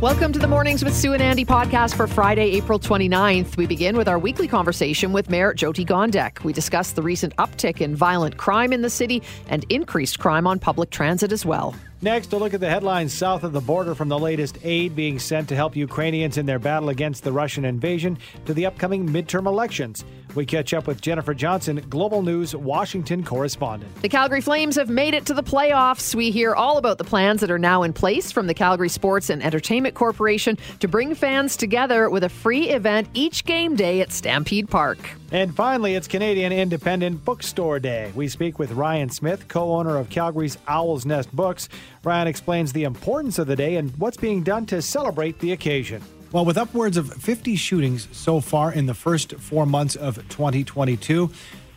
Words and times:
Welcome 0.00 0.32
to 0.34 0.38
the 0.38 0.46
Mornings 0.48 0.84
with 0.84 0.94
Sue 0.94 1.14
and 1.14 1.22
Andy 1.22 1.44
podcast 1.44 1.96
for 1.96 2.06
Friday, 2.06 2.52
April 2.52 2.78
29th. 2.78 3.56
We 3.56 3.66
begin 3.66 3.96
with 3.96 4.06
our 4.06 4.18
weekly 4.20 4.46
conversation 4.46 5.12
with 5.12 5.28
Mayor 5.28 5.52
Jyoti 5.52 5.84
Gondek. 5.84 6.44
We 6.44 6.52
discuss 6.52 6.92
the 6.92 7.02
recent 7.02 7.34
uptick 7.36 7.80
in 7.80 7.96
violent 7.96 8.36
crime 8.36 8.72
in 8.72 8.82
the 8.82 8.90
city 8.90 9.22
and 9.48 9.64
increased 9.68 10.20
crime 10.20 10.46
on 10.46 10.60
public 10.60 10.90
transit 10.90 11.32
as 11.32 11.44
well. 11.44 11.74
Next, 12.02 12.32
a 12.34 12.36
look 12.36 12.52
at 12.52 12.60
the 12.60 12.68
headlines 12.68 13.14
south 13.14 13.42
of 13.42 13.54
the 13.54 13.60
border 13.60 13.94
from 13.94 14.08
the 14.08 14.18
latest 14.18 14.58
aid 14.62 14.94
being 14.94 15.18
sent 15.18 15.48
to 15.48 15.56
help 15.56 15.74
Ukrainians 15.74 16.36
in 16.36 16.44
their 16.44 16.58
battle 16.58 16.90
against 16.90 17.24
the 17.24 17.32
Russian 17.32 17.64
invasion 17.64 18.18
to 18.44 18.52
the 18.52 18.66
upcoming 18.66 19.08
midterm 19.08 19.46
elections. 19.46 20.04
We 20.34 20.44
catch 20.44 20.74
up 20.74 20.86
with 20.86 21.00
Jennifer 21.00 21.32
Johnson, 21.32 21.82
Global 21.88 22.20
News 22.20 22.54
Washington 22.54 23.24
correspondent. 23.24 23.90
The 24.02 24.10
Calgary 24.10 24.42
Flames 24.42 24.76
have 24.76 24.90
made 24.90 25.14
it 25.14 25.24
to 25.26 25.34
the 25.34 25.42
playoffs. 25.42 26.14
We 26.14 26.30
hear 26.30 26.54
all 26.54 26.76
about 26.76 26.98
the 26.98 27.04
plans 27.04 27.40
that 27.40 27.50
are 27.50 27.58
now 27.58 27.82
in 27.82 27.94
place 27.94 28.30
from 28.30 28.46
the 28.46 28.52
Calgary 28.52 28.90
Sports 28.90 29.30
and 29.30 29.42
Entertainment 29.42 29.94
Corporation 29.94 30.58
to 30.80 30.88
bring 30.88 31.14
fans 31.14 31.56
together 31.56 32.10
with 32.10 32.24
a 32.24 32.28
free 32.28 32.68
event 32.68 33.08
each 33.14 33.46
game 33.46 33.74
day 33.74 34.02
at 34.02 34.12
Stampede 34.12 34.68
Park. 34.68 34.98
And 35.32 35.56
finally, 35.56 35.96
it's 35.96 36.06
Canadian 36.06 36.52
Independent 36.52 37.24
Bookstore 37.24 37.80
Day. 37.80 38.12
We 38.14 38.28
speak 38.28 38.60
with 38.60 38.70
Ryan 38.70 39.10
Smith, 39.10 39.48
co 39.48 39.74
owner 39.74 39.96
of 39.96 40.08
Calgary's 40.08 40.56
Owl's 40.68 41.04
Nest 41.04 41.34
Books. 41.34 41.68
Ryan 42.04 42.28
explains 42.28 42.72
the 42.72 42.84
importance 42.84 43.40
of 43.40 43.48
the 43.48 43.56
day 43.56 43.74
and 43.74 43.90
what's 43.98 44.16
being 44.16 44.44
done 44.44 44.66
to 44.66 44.80
celebrate 44.80 45.40
the 45.40 45.50
occasion. 45.50 46.00
Well, 46.30 46.44
with 46.44 46.56
upwards 46.56 46.96
of 46.96 47.12
50 47.12 47.56
shootings 47.56 48.06
so 48.12 48.40
far 48.40 48.72
in 48.72 48.86
the 48.86 48.94
first 48.94 49.34
four 49.34 49.66
months 49.66 49.96
of 49.96 50.16
2022, 50.28 51.30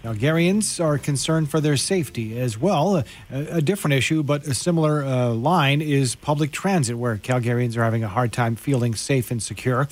Calgarians 0.04 0.84
are 0.84 1.00
concerned 1.00 1.50
for 1.50 1.60
their 1.60 1.76
safety 1.76 2.40
as 2.40 2.58
well. 2.58 2.98
A, 2.98 3.04
a 3.32 3.62
different 3.62 3.96
issue, 3.96 4.22
but 4.22 4.46
a 4.46 4.54
similar 4.54 5.04
uh, 5.04 5.30
line 5.30 5.82
is 5.82 6.14
public 6.16 6.52
transit, 6.52 6.98
where 6.98 7.18
Calgarians 7.18 7.76
are 7.78 7.84
having 7.84 8.04
a 8.04 8.08
hard 8.08 8.32
time 8.32 8.56
feeling 8.56 8.94
safe 8.94 9.32
and 9.32 9.42
secure. 9.42 9.88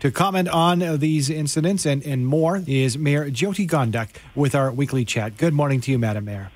To 0.00 0.12
comment 0.12 0.48
on 0.48 0.78
these 1.00 1.28
incidents 1.28 1.84
and, 1.84 2.04
and 2.06 2.24
more 2.24 2.62
is 2.68 2.96
Mayor 2.96 3.28
Jyoti 3.28 3.68
Gondek 3.68 4.10
with 4.36 4.54
our 4.54 4.70
weekly 4.70 5.04
chat. 5.04 5.36
Good 5.36 5.52
morning 5.52 5.80
to 5.80 5.90
you, 5.90 5.98
Madam 5.98 6.26
Mayor. 6.26 6.52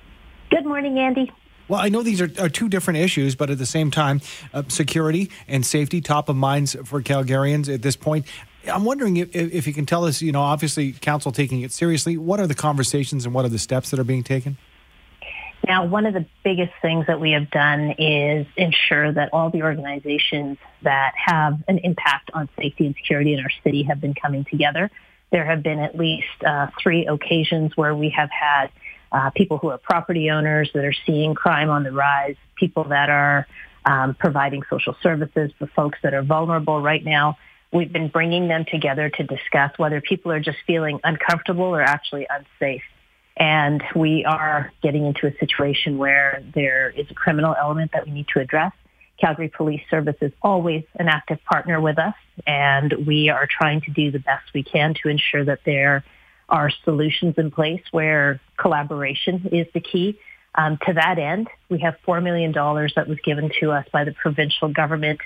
Good 0.51 0.65
morning, 0.65 0.97
Andy. 0.97 1.33
Well, 1.67 1.81
I 1.81 1.89
know 1.89 2.05
these 2.05 2.21
are, 2.21 2.31
are 2.39 2.49
two 2.49 2.69
different 2.69 3.01
issues, 3.01 3.35
but 3.35 3.51
at 3.51 3.59
the 3.59 3.67
same 3.67 3.91
time, 3.91 4.21
uh, 4.55 4.63
security 4.69 5.29
and 5.49 5.67
safety 5.67 6.01
top 6.01 6.29
of 6.29 6.37
minds 6.37 6.77
for 6.85 7.03
Calgarians 7.03 7.73
at 7.73 7.83
this 7.83 7.97
point. 7.97 8.27
I'm 8.73 8.85
wondering 8.85 9.17
if, 9.17 9.35
if 9.35 9.67
you 9.67 9.73
can 9.73 9.87
tell 9.87 10.05
us, 10.05 10.23
you 10.23 10.31
know, 10.31 10.43
obviously, 10.43 10.93
council 10.93 11.33
taking 11.33 11.63
it 11.63 11.73
seriously. 11.73 12.17
What 12.17 12.39
are 12.39 12.47
the 12.47 12.55
conversations 12.55 13.25
and 13.25 13.35
what 13.35 13.45
are 13.45 13.49
the 13.49 13.59
steps 13.59 13.91
that 13.91 13.99
are 13.99 14.05
being 14.05 14.23
taken? 14.23 14.57
Now, 15.73 15.87
one 15.87 16.05
of 16.05 16.13
the 16.13 16.27
biggest 16.45 16.75
things 16.83 17.07
that 17.07 17.19
we 17.19 17.31
have 17.31 17.51
done 17.51 17.95
is 17.97 18.47
ensure 18.59 19.11
that 19.11 19.31
all 19.33 19.49
the 19.49 19.63
organizations 19.63 20.59
that 20.83 21.15
have 21.17 21.63
an 21.67 21.79
impact 21.79 22.31
on 22.35 22.51
safety 22.59 22.85
and 22.85 22.95
security 22.95 23.33
in 23.33 23.41
our 23.41 23.51
city 23.65 23.85
have 23.85 23.99
been 23.99 24.13
coming 24.13 24.45
together. 24.45 24.91
There 25.31 25.47
have 25.47 25.63
been 25.63 25.79
at 25.79 25.97
least 25.97 26.27
uh, 26.47 26.67
three 26.83 27.07
occasions 27.07 27.75
where 27.75 27.97
we 27.97 28.11
have 28.11 28.29
had 28.31 28.67
uh, 29.13 29.31
people 29.31 29.57
who 29.57 29.71
are 29.71 29.79
property 29.79 30.31
owners 30.31 30.69
that 30.75 30.85
are 30.85 30.93
seeing 31.07 31.35
crime 31.35 31.71
on 31.71 31.85
the 31.85 31.93
rise, 31.93 32.37
people 32.55 32.85
that 32.91 33.09
are 33.09 33.47
um, 33.87 34.15
providing 34.15 34.65
social 34.69 34.95
services 35.03 35.53
for 35.59 35.69
folks 35.69 35.99
that 36.03 36.13
are 36.13 36.23
vulnerable 36.23 36.83
right 36.83 37.03
now. 37.03 37.39
We've 37.73 37.91
been 37.91 38.09
bringing 38.09 38.47
them 38.47 38.67
together 38.71 39.09
to 39.09 39.23
discuss 39.23 39.73
whether 39.79 40.03
people 40.03 40.33
are 40.33 40.41
just 40.41 40.59
feeling 40.67 41.01
uncomfortable 41.03 41.65
or 41.65 41.81
actually 41.81 42.27
unsafe. 42.29 42.83
And 43.37 43.83
we 43.97 44.25
are 44.25 44.73
getting 44.83 45.07
into 45.07 45.27
a 45.27 45.37
situation 45.39 45.99
where 45.99 46.43
there 46.55 46.91
is 46.91 47.07
a 47.11 47.15
criminal 47.15 47.55
element 47.59 47.93
that 47.93 48.07
we 48.07 48.13
need 48.13 48.29
to 48.35 48.41
address. 48.41 48.73
Calgary 49.19 49.49
Police 49.49 49.83
Service 49.89 50.17
is 50.21 50.33
always 50.43 50.85
an 50.97 51.09
active 51.09 51.39
partner 51.45 51.81
with 51.81 51.99
us, 51.99 52.15
and 52.47 52.93
we 53.07 53.29
are 53.29 53.47
trying 53.47 53.81
to 53.83 53.91
do 53.93 54.11
the 54.11 54.19
best 54.19 54.45
we 54.53 54.63
can 54.63 54.95
to 55.03 55.09
ensure 55.09 55.45
that 55.45 55.61
there 55.65 56.05
are 56.49 56.71
solutions 56.85 57.35
in 57.39 57.51
place 57.51 57.83
where 57.93 58.41
collaboration 58.57 59.49
is 59.53 59.67
the 59.75 59.81
key. 59.81 60.19
Um, 60.55 60.79
to 60.87 60.93
that 60.95 61.19
end, 61.19 61.49
we 61.71 61.79
have 61.79 61.97
$4 62.07 62.23
million 62.23 62.53
that 62.53 63.09
was 63.09 63.19
given 63.25 63.51
to 63.61 63.71
us 63.71 63.87
by 63.93 64.05
the 64.05 64.13
provincial 64.13 64.69
government 64.69 65.21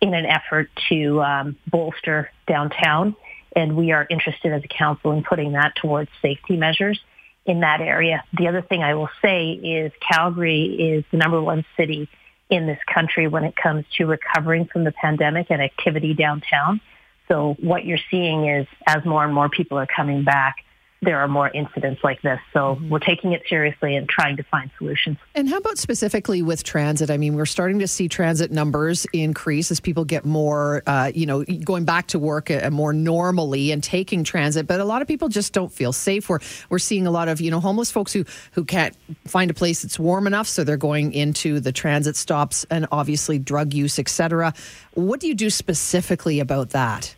in 0.00 0.14
an 0.14 0.26
effort 0.26 0.70
to 0.88 1.22
um, 1.22 1.56
bolster 1.70 2.30
downtown. 2.48 3.14
And 3.54 3.76
we 3.76 3.92
are 3.92 4.06
interested 4.08 4.52
as 4.52 4.64
a 4.64 4.68
council 4.68 5.12
in 5.12 5.22
putting 5.22 5.52
that 5.52 5.76
towards 5.76 6.10
safety 6.20 6.56
measures 6.56 6.98
in 7.44 7.60
that 7.60 7.80
area. 7.80 8.24
The 8.36 8.48
other 8.48 8.62
thing 8.62 8.82
I 8.82 8.94
will 8.94 9.10
say 9.20 9.50
is 9.50 9.92
Calgary 10.00 10.64
is 10.64 11.04
the 11.10 11.16
number 11.16 11.42
one 11.42 11.64
city 11.76 12.08
in 12.50 12.66
this 12.66 12.78
country 12.92 13.26
when 13.28 13.44
it 13.44 13.56
comes 13.56 13.84
to 13.96 14.04
recovering 14.04 14.66
from 14.66 14.84
the 14.84 14.92
pandemic 14.92 15.46
and 15.50 15.62
activity 15.62 16.14
downtown. 16.14 16.80
So 17.28 17.56
what 17.60 17.84
you're 17.84 17.98
seeing 18.10 18.46
is 18.46 18.66
as 18.86 19.04
more 19.04 19.24
and 19.24 19.34
more 19.34 19.48
people 19.48 19.78
are 19.78 19.86
coming 19.86 20.22
back, 20.22 20.56
there 21.02 21.18
are 21.18 21.26
more 21.26 21.50
incidents 21.50 22.02
like 22.04 22.22
this. 22.22 22.38
So 22.52 22.76
mm-hmm. 22.76 22.88
we're 22.88 23.00
taking 23.00 23.32
it 23.32 23.42
seriously 23.48 23.96
and 23.96 24.08
trying 24.08 24.36
to 24.36 24.44
find 24.44 24.70
solutions. 24.78 25.18
And 25.34 25.48
how 25.48 25.58
about 25.58 25.76
specifically 25.76 26.42
with 26.42 26.62
transit? 26.62 27.10
I 27.10 27.16
mean, 27.16 27.34
we're 27.34 27.44
starting 27.44 27.80
to 27.80 27.88
see 27.88 28.08
transit 28.08 28.52
numbers 28.52 29.04
increase 29.12 29.72
as 29.72 29.80
people 29.80 30.04
get 30.04 30.24
more, 30.24 30.84
uh, 30.86 31.10
you 31.12 31.26
know, 31.26 31.42
going 31.42 31.84
back 31.84 32.06
to 32.08 32.20
work 32.20 32.50
uh, 32.50 32.70
more 32.70 32.92
normally 32.92 33.72
and 33.72 33.82
taking 33.82 34.22
transit. 34.22 34.68
But 34.68 34.78
a 34.78 34.84
lot 34.84 35.02
of 35.02 35.08
people 35.08 35.28
just 35.28 35.52
don't 35.52 35.72
feel 35.72 35.92
safe. 35.92 36.28
We're 36.28 36.38
we're 36.70 36.78
seeing 36.78 37.06
a 37.06 37.10
lot 37.10 37.28
of 37.28 37.40
you 37.40 37.50
know 37.50 37.58
homeless 37.58 37.90
folks 37.90 38.12
who 38.12 38.24
who 38.52 38.64
can't 38.64 38.96
find 39.26 39.50
a 39.50 39.54
place 39.54 39.82
that's 39.82 39.98
warm 39.98 40.28
enough, 40.28 40.46
so 40.46 40.62
they're 40.62 40.76
going 40.76 41.12
into 41.12 41.58
the 41.58 41.72
transit 41.72 42.14
stops, 42.14 42.64
and 42.70 42.86
obviously 42.92 43.40
drug 43.40 43.74
use, 43.74 43.98
etc. 43.98 44.54
What 44.94 45.18
do 45.18 45.26
you 45.26 45.34
do 45.34 45.50
specifically 45.50 46.38
about 46.38 46.70
that? 46.70 47.16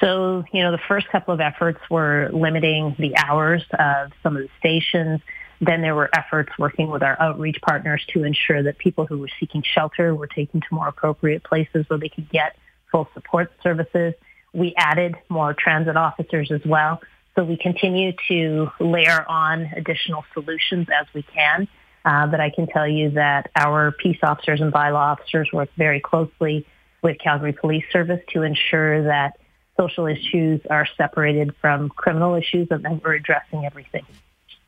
So, 0.00 0.44
you 0.52 0.62
know, 0.62 0.72
the 0.72 0.80
first 0.88 1.08
couple 1.08 1.32
of 1.32 1.40
efforts 1.40 1.80
were 1.90 2.28
limiting 2.32 2.94
the 2.98 3.16
hours 3.16 3.62
of 3.78 4.12
some 4.22 4.36
of 4.36 4.42
the 4.42 4.48
stations. 4.58 5.20
Then 5.60 5.80
there 5.80 5.94
were 5.94 6.10
efforts 6.14 6.52
working 6.58 6.90
with 6.90 7.02
our 7.02 7.20
outreach 7.20 7.60
partners 7.62 8.04
to 8.12 8.24
ensure 8.24 8.62
that 8.64 8.78
people 8.78 9.06
who 9.06 9.18
were 9.18 9.30
seeking 9.40 9.62
shelter 9.62 10.14
were 10.14 10.26
taken 10.26 10.60
to 10.60 10.66
more 10.70 10.88
appropriate 10.88 11.44
places 11.44 11.88
where 11.88 11.98
they 11.98 12.10
could 12.10 12.28
get 12.30 12.56
full 12.92 13.08
support 13.14 13.52
services. 13.62 14.14
We 14.52 14.74
added 14.76 15.16
more 15.28 15.54
transit 15.54 15.96
officers 15.96 16.50
as 16.50 16.60
well. 16.64 17.00
So 17.34 17.44
we 17.44 17.56
continue 17.56 18.12
to 18.28 18.70
layer 18.80 19.24
on 19.28 19.62
additional 19.76 20.24
solutions 20.34 20.88
as 20.88 21.06
we 21.14 21.22
can. 21.22 21.68
Uh, 22.04 22.26
but 22.26 22.40
I 22.40 22.50
can 22.50 22.66
tell 22.66 22.86
you 22.86 23.10
that 23.10 23.50
our 23.56 23.92
peace 23.92 24.18
officers 24.22 24.60
and 24.60 24.72
bylaw 24.72 24.94
officers 24.94 25.48
work 25.52 25.70
very 25.76 26.00
closely 26.00 26.66
with 27.02 27.18
Calgary 27.18 27.52
Police 27.52 27.84
Service 27.92 28.20
to 28.32 28.42
ensure 28.42 29.04
that 29.04 29.38
social 29.76 30.06
issues 30.06 30.60
are 30.70 30.86
separated 30.96 31.54
from 31.60 31.88
criminal 31.90 32.34
issues 32.34 32.68
and 32.70 32.84
then 32.84 33.00
we're 33.04 33.14
addressing 33.14 33.64
everything. 33.64 34.04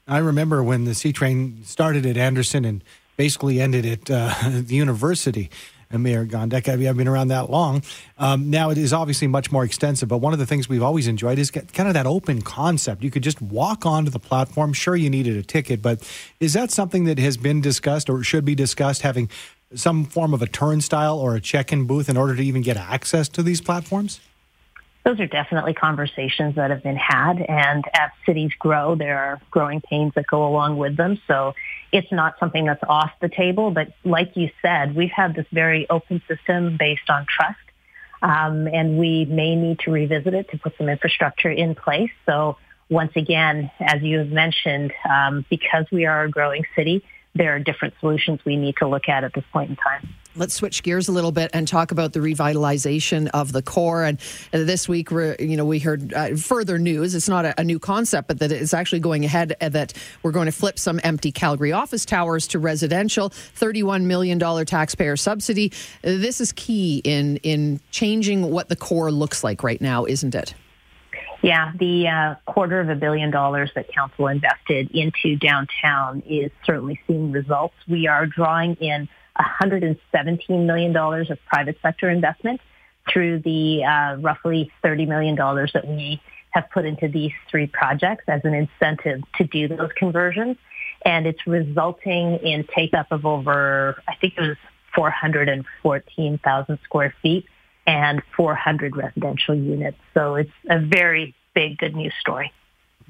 I 0.06 0.18
remember 0.18 0.62
when 0.62 0.84
the 0.84 0.94
C 0.94 1.12
train 1.12 1.62
started 1.64 2.06
at 2.06 2.16
Anderson 2.16 2.64
and 2.64 2.82
basically 3.16 3.60
ended 3.60 3.84
at 3.84 4.10
uh, 4.10 4.34
the 4.48 4.74
university. 4.74 5.50
Uh, 5.92 5.98
Mayor 5.98 6.26
Gondek, 6.26 6.68
I've 6.68 6.96
been 6.96 7.08
around 7.08 7.28
that 7.28 7.50
long. 7.50 7.82
Um, 8.18 8.50
now 8.50 8.70
it 8.70 8.78
is 8.78 8.92
obviously 8.92 9.26
much 9.26 9.50
more 9.50 9.64
extensive, 9.64 10.08
but 10.08 10.18
one 10.18 10.32
of 10.32 10.38
the 10.38 10.46
things 10.46 10.68
we've 10.68 10.82
always 10.82 11.06
enjoyed 11.06 11.38
is 11.38 11.50
kind 11.50 11.88
of 11.88 11.94
that 11.94 12.06
open 12.06 12.42
concept. 12.42 13.02
You 13.02 13.10
could 13.10 13.22
just 13.22 13.40
walk 13.40 13.86
onto 13.86 14.10
the 14.10 14.18
platform. 14.18 14.72
Sure, 14.72 14.96
you 14.96 15.08
needed 15.08 15.36
a 15.36 15.42
ticket, 15.42 15.80
but 15.80 16.06
is 16.40 16.52
that 16.52 16.70
something 16.70 17.04
that 17.04 17.18
has 17.18 17.36
been 17.36 17.60
discussed 17.60 18.10
or 18.10 18.22
should 18.22 18.44
be 18.44 18.54
discussed? 18.54 19.02
Having 19.02 19.30
some 19.74 20.04
form 20.04 20.32
of 20.34 20.42
a 20.42 20.46
turnstile 20.46 21.18
or 21.18 21.34
a 21.36 21.40
check-in 21.40 21.86
booth 21.86 22.08
in 22.08 22.16
order 22.16 22.34
to 22.34 22.42
even 22.42 22.62
get 22.62 22.76
access 22.76 23.28
to 23.30 23.42
these 23.42 23.60
platforms? 23.60 24.20
Those 25.04 25.20
are 25.20 25.26
definitely 25.26 25.74
conversations 25.74 26.56
that 26.56 26.70
have 26.70 26.82
been 26.82 26.96
had. 26.96 27.40
And 27.40 27.84
as 27.94 28.10
cities 28.26 28.50
grow, 28.58 28.94
there 28.94 29.18
are 29.18 29.40
growing 29.50 29.80
pains 29.80 30.12
that 30.16 30.26
go 30.26 30.46
along 30.46 30.76
with 30.76 30.96
them. 30.96 31.20
So 31.26 31.54
it's 31.92 32.10
not 32.12 32.38
something 32.38 32.66
that's 32.66 32.82
off 32.86 33.10
the 33.20 33.28
table. 33.28 33.70
But 33.70 33.92
like 34.04 34.36
you 34.36 34.50
said, 34.60 34.94
we've 34.94 35.10
had 35.10 35.34
this 35.34 35.46
very 35.52 35.88
open 35.88 36.20
system 36.28 36.76
based 36.78 37.08
on 37.08 37.26
trust. 37.26 37.58
Um, 38.20 38.66
and 38.66 38.98
we 38.98 39.24
may 39.26 39.54
need 39.54 39.78
to 39.80 39.92
revisit 39.92 40.34
it 40.34 40.50
to 40.50 40.58
put 40.58 40.76
some 40.76 40.88
infrastructure 40.88 41.50
in 41.50 41.74
place. 41.76 42.10
So 42.26 42.56
once 42.90 43.12
again, 43.14 43.70
as 43.80 44.02
you 44.02 44.18
have 44.18 44.30
mentioned, 44.30 44.92
um, 45.08 45.44
because 45.48 45.86
we 45.92 46.06
are 46.06 46.24
a 46.24 46.30
growing 46.30 46.64
city, 46.74 47.04
there 47.34 47.54
are 47.54 47.60
different 47.60 47.94
solutions 48.00 48.40
we 48.44 48.56
need 48.56 48.76
to 48.78 48.88
look 48.88 49.08
at 49.08 49.24
at 49.24 49.34
this 49.34 49.44
point 49.52 49.70
in 49.70 49.76
time. 49.76 50.08
Let's 50.38 50.54
switch 50.54 50.82
gears 50.84 51.08
a 51.08 51.12
little 51.12 51.32
bit 51.32 51.50
and 51.52 51.66
talk 51.66 51.90
about 51.90 52.12
the 52.12 52.20
revitalization 52.20 53.28
of 53.34 53.52
the 53.52 53.60
core. 53.60 54.04
And 54.04 54.18
this 54.52 54.88
week, 54.88 55.10
you 55.10 55.56
know, 55.56 55.64
we 55.64 55.80
heard 55.80 56.14
uh, 56.14 56.36
further 56.36 56.78
news. 56.78 57.14
It's 57.14 57.28
not 57.28 57.44
a, 57.44 57.60
a, 57.60 57.64
new 57.64 57.78
concept, 57.80 58.28
but 58.28 58.38
that 58.38 58.52
it's 58.52 58.72
actually 58.72 59.00
going 59.00 59.24
ahead. 59.24 59.56
Uh, 59.60 59.68
that 59.70 59.92
we're 60.22 60.30
going 60.30 60.46
to 60.46 60.52
flip 60.52 60.78
some 60.78 61.00
empty 61.02 61.32
Calgary 61.32 61.72
office 61.72 62.04
towers 62.04 62.46
to 62.48 62.58
residential. 62.58 63.30
Thirty-one 63.30 64.06
million 64.06 64.38
dollar 64.38 64.64
taxpayer 64.64 65.16
subsidy. 65.16 65.72
This 66.02 66.40
is 66.40 66.52
key 66.52 67.00
in 67.04 67.38
in 67.38 67.80
changing 67.90 68.50
what 68.50 68.68
the 68.68 68.76
core 68.76 69.10
looks 69.10 69.42
like 69.42 69.62
right 69.62 69.80
now, 69.80 70.04
isn't 70.04 70.34
it? 70.34 70.54
Yeah, 71.42 71.72
the 71.78 72.08
uh, 72.08 72.34
quarter 72.50 72.80
of 72.80 72.88
a 72.88 72.96
billion 72.96 73.30
dollars 73.30 73.70
that 73.74 73.88
council 73.92 74.26
invested 74.26 74.90
into 74.90 75.36
downtown 75.36 76.22
is 76.26 76.50
certainly 76.64 77.00
seeing 77.06 77.30
results. 77.30 77.74
We 77.86 78.08
are 78.08 78.26
drawing 78.26 78.74
in 78.76 79.08
$117 79.38 80.66
million 80.66 80.96
of 80.96 81.38
private 81.46 81.78
sector 81.82 82.10
investment 82.10 82.60
through 83.12 83.40
the 83.40 83.84
uh, 83.84 84.16
roughly 84.20 84.70
$30 84.84 85.08
million 85.08 85.36
that 85.36 85.86
we 85.86 86.20
have 86.50 86.68
put 86.70 86.84
into 86.84 87.08
these 87.08 87.32
three 87.50 87.66
projects 87.66 88.24
as 88.28 88.40
an 88.44 88.54
incentive 88.54 89.20
to 89.36 89.44
do 89.44 89.68
those 89.68 89.90
conversions. 89.96 90.56
And 91.04 91.26
it's 91.26 91.46
resulting 91.46 92.38
in 92.38 92.66
take 92.74 92.94
up 92.94 93.06
of 93.10 93.24
over, 93.24 94.02
I 94.08 94.14
think 94.16 94.34
it 94.36 94.40
was 94.40 94.56
414,000 94.94 96.78
square 96.84 97.14
feet 97.22 97.46
and 97.86 98.22
400 98.36 98.96
residential 98.96 99.54
units. 99.54 99.98
So 100.14 100.34
it's 100.34 100.50
a 100.68 100.78
very 100.78 101.34
big 101.54 101.78
good 101.78 101.94
news 101.94 102.14
story. 102.20 102.52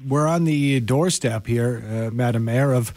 We're 0.07 0.27
on 0.27 0.45
the 0.45 0.79
doorstep 0.79 1.47
here, 1.47 1.83
uh, 1.85 2.15
Madam 2.15 2.45
Mayor, 2.45 2.71
of 2.71 2.93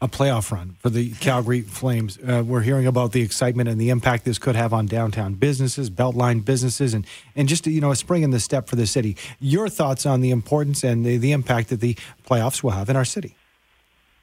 a 0.00 0.08
playoff 0.08 0.50
run 0.50 0.76
for 0.80 0.90
the 0.90 1.10
Calgary 1.12 1.60
Flames. 1.80 2.18
Uh, 2.18 2.42
we're 2.46 2.62
hearing 2.62 2.86
about 2.86 3.12
the 3.12 3.22
excitement 3.22 3.68
and 3.68 3.80
the 3.80 3.90
impact 3.90 4.24
this 4.24 4.38
could 4.38 4.56
have 4.56 4.72
on 4.72 4.86
downtown 4.86 5.34
businesses, 5.34 5.90
Beltline 5.90 6.44
businesses, 6.44 6.94
and, 6.94 7.06
and 7.36 7.48
just 7.48 7.66
you 7.66 7.80
know 7.80 7.90
a 7.90 7.96
spring 7.96 8.22
in 8.22 8.30
the 8.30 8.40
step 8.40 8.68
for 8.68 8.76
the 8.76 8.86
city. 8.86 9.16
Your 9.38 9.68
thoughts 9.68 10.06
on 10.06 10.20
the 10.20 10.30
importance 10.30 10.82
and 10.82 11.04
the, 11.04 11.18
the 11.18 11.32
impact 11.32 11.68
that 11.68 11.80
the 11.80 11.96
playoffs 12.26 12.62
will 12.62 12.70
have 12.70 12.88
in 12.88 12.96
our 12.96 13.04
city? 13.04 13.36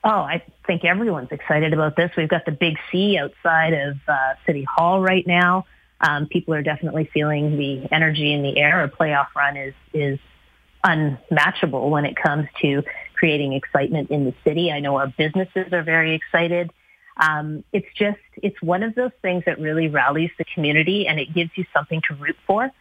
Oh, 0.03 0.09
I 0.09 0.44
think 0.65 0.85
everyone's 0.85 1.31
excited 1.31 1.74
about 1.74 1.95
this. 1.95 2.12
We've 2.15 2.29
got 2.29 2.45
the 2.45 2.51
big 2.51 2.77
C 2.91 3.18
outside 3.18 3.74
of 3.74 3.97
uh, 4.07 4.33
City 4.45 4.63
Hall 4.63 5.01
right 5.01 5.25
now. 5.25 5.65
Um, 6.00 6.27
people 6.27 6.53
are 6.53 6.62
definitely 6.62 7.09
feeling 7.12 7.57
the 7.57 7.91
energy 7.91 8.31
in 8.31 8.44
the 8.44 8.57
air. 8.57 8.83
A 8.83 8.89
playoff 8.89 9.27
run 9.35 9.57
is 9.57 9.74
is 9.94 10.19
unmatchable 10.83 11.89
when 11.89 12.06
it 12.06 12.15
comes 12.15 12.47
to 12.62 12.83
creating 13.18 13.54
excitement 13.54 14.10
in 14.12 14.25
the 14.25 14.34
city. 14.44 14.72
I 14.72 14.80
know 14.80 14.98
our 14.98 15.08
businesses 15.08 15.74
are 15.74 15.84
very 15.84 16.14
excited. 16.14 16.72
Um, 17.18 17.64
it's 17.74 17.88
just 17.96 18.19
it's 18.38 18.62
one 18.62 18.84
of 18.84 18.96
those 18.96 19.12
things 19.22 19.44
that 19.46 19.60
really 19.60 19.88
rallies 19.88 20.30
the 20.38 20.46
community 20.54 21.08
and 21.08 21.19
it 21.19 21.34
gives 21.34 21.52
you 21.56 21.66
something 21.74 22.02
to 22.08 22.16
root 22.16 22.38
for. 22.46 22.72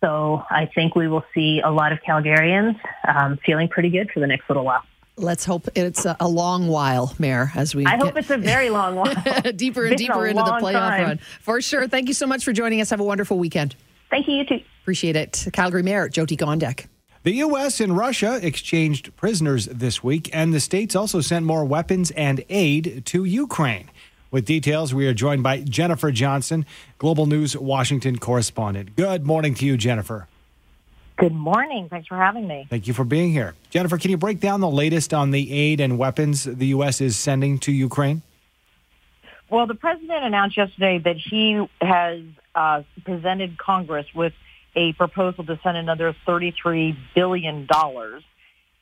So 0.00 0.42
I 0.50 0.66
think 0.66 0.94
we 0.94 1.08
will 1.08 1.24
see 1.34 1.60
a 1.64 1.70
lot 1.70 1.92
of 1.92 2.00
Calgarians 2.00 2.78
um, 3.06 3.38
feeling 3.44 3.68
pretty 3.68 3.90
good 3.90 4.10
for 4.12 4.20
the 4.20 4.26
next 4.26 4.48
little 4.48 4.64
while. 4.64 4.82
Let's 5.16 5.44
hope 5.44 5.68
it's 5.74 6.04
a, 6.04 6.16
a, 6.20 6.28
long 6.28 6.68
while, 6.68 7.12
Mayor, 7.18 7.50
as 7.56 7.74
we. 7.74 7.84
I 7.84 7.96
hope 7.96 8.16
it's 8.16 8.30
a 8.30 8.36
very 8.36 8.70
long 8.70 8.94
while. 8.94 9.12
deeper 9.56 9.84
and 9.84 9.96
deeper 9.96 10.26
into 10.26 10.44
the 10.44 10.50
playoff 10.52 10.90
time. 10.90 11.02
run. 11.02 11.18
For 11.40 11.60
sure. 11.60 11.88
Thank 11.88 12.06
you 12.06 12.14
so 12.14 12.24
much 12.24 12.44
for 12.44 12.52
joining 12.52 12.80
us. 12.80 12.90
Have 12.90 13.00
a 13.00 13.04
wonderful 13.04 13.36
weekend. 13.36 13.74
Thank 14.10 14.28
you, 14.28 14.34
you 14.34 14.44
too. 14.44 14.60
Appreciate 14.82 15.16
it. 15.16 15.48
Calgary 15.52 15.82
Mayor 15.82 16.08
Jyoti 16.08 16.38
Gondek. 16.38 16.86
The 17.24 17.32
U.S. 17.32 17.80
and 17.80 17.96
Russia 17.96 18.38
exchanged 18.40 19.14
prisoners 19.16 19.66
this 19.66 20.04
week, 20.04 20.30
and 20.32 20.54
the 20.54 20.60
states 20.60 20.94
also 20.94 21.20
sent 21.20 21.44
more 21.44 21.64
weapons 21.64 22.12
and 22.12 22.44
aid 22.48 23.02
to 23.06 23.24
Ukraine. 23.24 23.90
With 24.30 24.44
details, 24.44 24.94
we 24.94 25.06
are 25.08 25.14
joined 25.14 25.42
by 25.42 25.62
Jennifer 25.62 26.12
Johnson, 26.12 26.64
Global 26.98 27.26
News 27.26 27.56
Washington 27.56 28.18
correspondent. 28.18 28.94
Good 28.94 29.26
morning 29.26 29.54
to 29.56 29.66
you, 29.66 29.76
Jennifer. 29.76 30.28
Good 31.16 31.34
morning. 31.34 31.88
Thanks 31.88 32.06
for 32.06 32.16
having 32.16 32.46
me. 32.46 32.68
Thank 32.70 32.86
you 32.86 32.94
for 32.94 33.04
being 33.04 33.32
here. 33.32 33.54
Jennifer, 33.70 33.98
can 33.98 34.12
you 34.12 34.16
break 34.16 34.38
down 34.38 34.60
the 34.60 34.70
latest 34.70 35.12
on 35.12 35.32
the 35.32 35.52
aid 35.52 35.80
and 35.80 35.98
weapons 35.98 36.44
the 36.44 36.66
U.S. 36.66 37.00
is 37.00 37.16
sending 37.16 37.58
to 37.60 37.72
Ukraine? 37.72 38.22
Well, 39.50 39.66
the 39.66 39.74
president 39.74 40.24
announced 40.24 40.56
yesterday 40.56 40.98
that 40.98 41.16
he 41.16 41.66
has 41.80 42.20
uh, 42.54 42.82
presented 43.04 43.58
Congress 43.58 44.06
with 44.14 44.34
a 44.74 44.92
proposal 44.92 45.44
to 45.44 45.58
send 45.62 45.76
another 45.76 46.14
$33 46.26 46.96
billion 47.14 47.68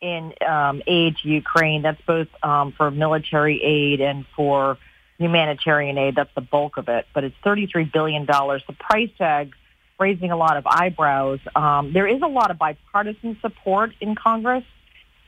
in 0.01 0.33
um, 0.47 0.83
aid 0.87 1.17
to 1.19 1.29
Ukraine. 1.29 1.83
That's 1.83 2.01
both 2.03 2.29
um, 2.43 2.73
for 2.73 2.91
military 2.91 3.63
aid 3.63 4.01
and 4.01 4.27
for 4.37 4.79
humanitarian 5.19 5.97
aid. 5.99 6.15
That's 6.17 6.35
the 6.35 6.41
bulk 6.43 6.77
of 6.77 6.89
it. 6.89 7.07
But 7.15 7.25
it's 7.25 7.37
$33 7.45 7.93
billion. 7.93 8.27
The 8.27 8.77
price 8.79 9.11
tag 9.17 9.55
raising 9.99 10.31
a 10.31 10.37
lot 10.37 10.57
of 10.57 10.67
eyebrows. 10.67 11.41
Um, 11.55 11.93
there 11.93 12.07
is 12.07 12.21
a 12.23 12.27
lot 12.27 12.51
of 12.51 12.59
bipartisan 12.59 13.39
support 13.41 13.93
in 14.01 14.15
Congress 14.15 14.65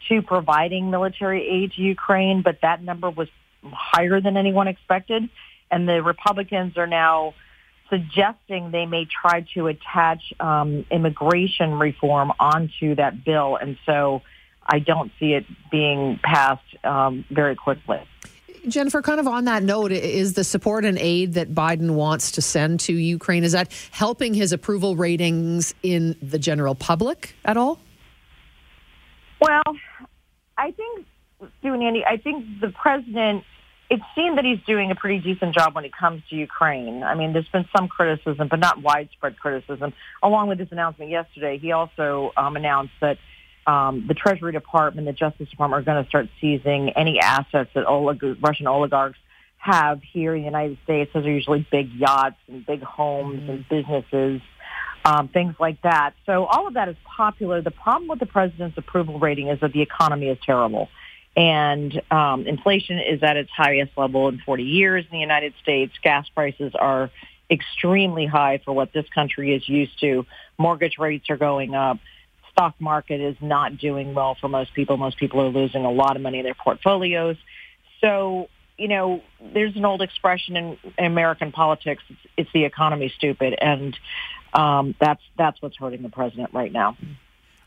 to 0.08 0.22
providing 0.22 0.90
military 0.90 1.46
aid 1.48 1.72
to 1.72 1.82
Ukraine, 1.82 2.42
but 2.42 2.60
that 2.62 2.82
number 2.82 3.10
was 3.10 3.28
higher 3.64 4.20
than 4.20 4.36
anyone 4.36 4.68
expected. 4.68 5.28
And 5.70 5.88
the 5.88 6.02
Republicans 6.02 6.76
are 6.76 6.86
now 6.86 7.34
suggesting 7.90 8.70
they 8.70 8.86
may 8.86 9.06
try 9.06 9.46
to 9.54 9.66
attach 9.66 10.32
um, 10.40 10.84
immigration 10.90 11.78
reform 11.78 12.32
onto 12.38 12.94
that 12.96 13.24
bill. 13.24 13.56
And 13.56 13.78
so 13.86 14.22
I 14.66 14.78
don't 14.78 15.10
see 15.18 15.32
it 15.32 15.46
being 15.70 16.20
passed 16.22 16.84
um, 16.84 17.24
very 17.30 17.56
quickly. 17.56 18.00
Jennifer, 18.66 19.00
kind 19.00 19.20
of 19.20 19.26
on 19.26 19.44
that 19.44 19.62
note, 19.62 19.92
is 19.92 20.34
the 20.34 20.44
support 20.44 20.84
and 20.84 20.98
aid 20.98 21.34
that 21.34 21.54
Biden 21.54 21.92
wants 21.92 22.32
to 22.32 22.42
send 22.42 22.80
to 22.80 22.92
Ukraine, 22.92 23.44
is 23.44 23.52
that 23.52 23.72
helping 23.90 24.34
his 24.34 24.52
approval 24.52 24.96
ratings 24.96 25.74
in 25.82 26.16
the 26.20 26.38
general 26.38 26.74
public 26.74 27.34
at 27.44 27.56
all? 27.56 27.78
Well, 29.40 29.62
I 30.58 30.72
think, 30.72 31.06
Sue 31.62 31.72
and 31.72 31.82
Andy, 31.82 32.04
I 32.04 32.16
think 32.16 32.44
the 32.60 32.70
president, 32.70 33.44
it 33.90 34.00
seemed 34.14 34.36
that 34.36 34.44
he's 34.44 34.60
doing 34.66 34.90
a 34.90 34.94
pretty 34.94 35.18
decent 35.18 35.54
job 35.54 35.74
when 35.74 35.84
it 35.84 35.92
comes 35.92 36.22
to 36.28 36.36
Ukraine. 36.36 37.02
I 37.02 37.14
mean, 37.14 37.32
there's 37.32 37.48
been 37.48 37.66
some 37.74 37.88
criticism, 37.88 38.48
but 38.48 38.58
not 38.58 38.82
widespread 38.82 39.38
criticism. 39.38 39.94
Along 40.22 40.48
with 40.48 40.58
his 40.58 40.68
announcement 40.70 41.10
yesterday, 41.10 41.58
he 41.58 41.72
also 41.72 42.32
um, 42.36 42.56
announced 42.56 42.92
that 43.00 43.18
um, 43.66 44.06
the 44.06 44.14
Treasury 44.14 44.52
Department, 44.52 45.06
the 45.06 45.12
Justice 45.12 45.48
Department 45.48 45.82
are 45.82 45.84
going 45.84 46.02
to 46.02 46.08
start 46.08 46.28
seizing 46.40 46.90
any 46.90 47.18
assets 47.20 47.70
that 47.74 47.86
olig- 47.86 48.42
Russian 48.42 48.66
oligarchs 48.66 49.18
have 49.56 50.02
here 50.02 50.34
in 50.34 50.42
the 50.42 50.46
United 50.46 50.78
States. 50.84 51.10
Those 51.14 51.24
are 51.24 51.30
usually 51.30 51.66
big 51.70 51.92
yachts 51.92 52.36
and 52.46 52.64
big 52.64 52.82
homes 52.82 53.40
mm-hmm. 53.40 53.50
and 53.50 53.68
businesses, 53.68 54.40
um, 55.04 55.28
things 55.28 55.54
like 55.58 55.80
that. 55.82 56.12
So 56.26 56.44
all 56.44 56.66
of 56.66 56.74
that 56.74 56.88
is 56.88 56.96
popular. 57.04 57.62
The 57.62 57.70
problem 57.70 58.08
with 58.08 58.20
the 58.20 58.26
president's 58.26 58.76
approval 58.76 59.18
rating 59.18 59.48
is 59.48 59.60
that 59.60 59.72
the 59.72 59.82
economy 59.82 60.28
is 60.28 60.38
terrible. 60.44 60.88
And 61.38 62.02
um, 62.10 62.48
inflation 62.48 62.98
is 62.98 63.22
at 63.22 63.36
its 63.36 63.50
highest 63.50 63.92
level 63.96 64.26
in 64.26 64.38
40 64.44 64.64
years 64.64 65.04
in 65.04 65.12
the 65.12 65.20
United 65.20 65.54
States. 65.62 65.92
Gas 66.02 66.28
prices 66.28 66.72
are 66.74 67.10
extremely 67.48 68.26
high 68.26 68.60
for 68.64 68.72
what 68.72 68.92
this 68.92 69.06
country 69.14 69.54
is 69.54 69.66
used 69.68 70.00
to. 70.00 70.26
Mortgage 70.58 70.98
rates 70.98 71.30
are 71.30 71.36
going 71.36 71.74
up 71.74 71.98
stock 72.58 72.74
market 72.80 73.20
is 73.20 73.36
not 73.40 73.78
doing 73.78 74.14
well 74.14 74.36
for 74.40 74.48
most 74.48 74.74
people. 74.74 74.96
Most 74.96 75.16
people 75.16 75.40
are 75.40 75.48
losing 75.48 75.84
a 75.84 75.92
lot 75.92 76.16
of 76.16 76.22
money 76.22 76.38
in 76.38 76.44
their 76.44 76.54
portfolios. 76.54 77.36
So, 78.00 78.48
you 78.76 78.88
know, 78.88 79.22
there's 79.54 79.76
an 79.76 79.84
old 79.84 80.02
expression 80.02 80.56
in, 80.56 80.78
in 80.98 81.04
American 81.04 81.52
politics: 81.52 82.02
it's, 82.08 82.18
it's, 82.36 82.50
the 82.52 82.64
economy, 82.64 83.12
stupid, 83.16 83.56
and 83.60 83.96
um, 84.52 84.96
that's 85.00 85.22
that's 85.36 85.62
what's 85.62 85.76
hurting 85.76 86.02
the 86.02 86.08
president 86.08 86.52
right 86.52 86.72
now. 86.72 86.96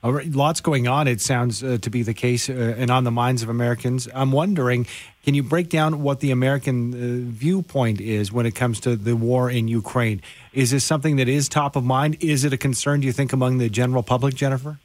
Lots 0.03 0.61
going 0.61 0.87
on, 0.87 1.07
it 1.07 1.21
sounds 1.21 1.63
uh, 1.63 1.77
to 1.79 1.89
be 1.91 2.01
the 2.01 2.15
case, 2.15 2.49
uh, 2.49 2.53
and 2.75 2.89
on 2.89 3.03
the 3.03 3.11
minds 3.11 3.43
of 3.43 3.49
Americans. 3.49 4.07
I'm 4.15 4.31
wondering, 4.31 4.87
can 5.23 5.35
you 5.35 5.43
break 5.43 5.69
down 5.69 6.01
what 6.01 6.21
the 6.21 6.31
American 6.31 6.93
uh, 6.93 7.29
viewpoint 7.31 8.01
is 8.01 8.31
when 8.31 8.47
it 8.47 8.55
comes 8.55 8.79
to 8.79 8.95
the 8.95 9.15
war 9.15 9.51
in 9.51 9.67
Ukraine? 9.67 10.23
Is 10.53 10.71
this 10.71 10.83
something 10.83 11.17
that 11.17 11.29
is 11.29 11.47
top 11.47 11.75
of 11.75 11.83
mind? 11.83 12.17
Is 12.19 12.43
it 12.43 12.51
a 12.51 12.57
concern, 12.57 13.01
do 13.01 13.05
you 13.05 13.13
think, 13.13 13.31
among 13.31 13.59
the 13.59 13.69
general 13.69 14.01
public, 14.01 14.33
Jennifer? 14.33 14.79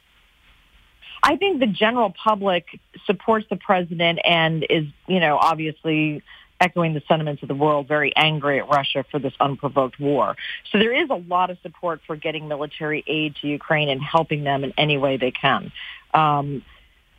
I 1.23 1.35
think 1.35 1.61
the 1.61 1.67
general 1.67 2.13
public 2.23 2.79
supports 3.07 3.47
the 3.49 3.55
president 3.55 4.19
and 4.23 4.67
is, 4.69 4.85
you 5.07 5.19
know, 5.19 5.37
obviously 5.37 6.21
echoing 6.59 6.93
the 6.93 7.01
sentiments 7.07 7.41
of 7.41 7.47
the 7.47 7.55
world, 7.55 7.87
very 7.87 8.15
angry 8.15 8.59
at 8.59 8.67
Russia 8.67 9.05
for 9.11 9.19
this 9.19 9.33
unprovoked 9.39 9.99
war. 9.99 10.35
So 10.71 10.79
there 10.79 10.93
is 10.93 11.09
a 11.09 11.15
lot 11.15 11.49
of 11.49 11.57
support 11.61 12.01
for 12.07 12.15
getting 12.15 12.47
military 12.47 13.03
aid 13.07 13.35
to 13.41 13.47
Ukraine 13.47 13.89
and 13.89 14.01
helping 14.01 14.43
them 14.43 14.63
in 14.63 14.73
any 14.77 14.97
way 14.97 15.17
they 15.17 15.31
can. 15.31 15.71
Um, 16.13 16.63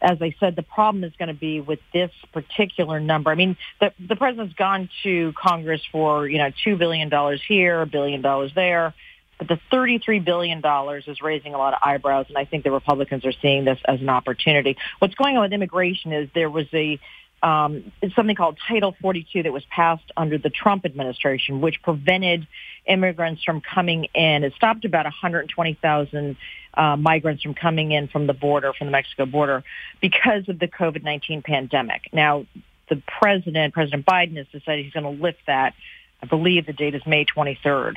as 0.01 0.19
I 0.23 0.35
said, 0.39 0.55
the 0.55 0.63
problem 0.63 1.03
is 1.05 1.13
going 1.19 1.29
to 1.29 1.35
be 1.35 1.61
with 1.61 1.81
this 1.93 2.11
particular 2.33 3.01
number. 3.01 3.31
I 3.31 3.35
mean, 3.35 3.57
the, 3.81 3.93
the 3.99 4.17
president's 4.17 4.55
gone 4.55 4.89
to 5.03 5.33
Congress 5.33 5.83
for, 5.91 6.29
you 6.29 6.39
know, 6.39 6.51
$2 6.65 6.79
billion 6.79 7.11
here, 7.49 7.83
a 7.83 7.87
billion 7.87 8.23
dollars 8.23 8.53
there. 8.55 8.95
But 9.39 9.49
the 9.49 9.61
$33 9.73 10.25
billion 10.25 10.63
is 11.07 11.23
raising 11.23 11.55
a 11.55 11.59
lot 11.59 11.73
of 11.73 11.81
eyebrows, 11.85 12.27
and 12.29 12.37
I 12.37 12.45
think 12.45 12.65
the 12.65 12.73
Republicans 12.73 13.25
are 13.25 13.33
seeing 13.41 13.65
this 13.65 13.79
as 13.85 14.01
an 14.01 14.09
opportunity. 14.09 14.77
What's 14.99 15.15
going 15.15 15.37
on 15.37 15.45
with 15.45 15.53
immigration 15.53 16.13
is 16.13 16.29
there 16.35 16.51
was 16.51 16.67
a 16.73 16.99
um, 17.43 17.93
something 18.15 18.35
called 18.35 18.59
Title 18.67 18.95
42 19.01 19.45
that 19.45 19.53
was 19.53 19.65
passed 19.67 20.11
under 20.17 20.39
the 20.39 20.51
Trump 20.51 20.85
administration, 20.85 21.61
which 21.61 21.83
prevented 21.83 22.47
immigrants 22.87 23.45
from 23.45 23.61
coming 23.61 24.09
in. 24.15 24.45
It 24.45 24.55
stopped 24.55 24.85
about 24.85 25.05
120,000 25.05 26.37
uh, 26.75 26.97
migrants 26.97 27.43
from 27.43 27.55
coming 27.55 27.93
in 27.93 28.09
from 28.09 28.27
the 28.27 28.33
border, 28.33 28.73
from 28.73 28.89
the 28.89 28.91
Mexico 28.91 29.27
border, 29.27 29.65
because 30.01 30.49
of 30.49 30.59
the 30.59 30.69
COVID-19 30.69 31.45
pandemic. 31.45 32.09
Now, 32.13 32.47
the 32.89 33.03
president, 33.07 33.75
President 33.75 34.07
Biden, 34.07 34.37
has 34.37 34.47
decided 34.49 34.85
he's 34.85 34.95
going 34.95 35.17
to 35.17 35.23
lift 35.23 35.41
that. 35.47 35.75
I 36.23 36.27
believe 36.27 36.67
the 36.67 36.73
date 36.73 36.95
is 36.95 37.03
May 37.07 37.25
23rd. 37.25 37.97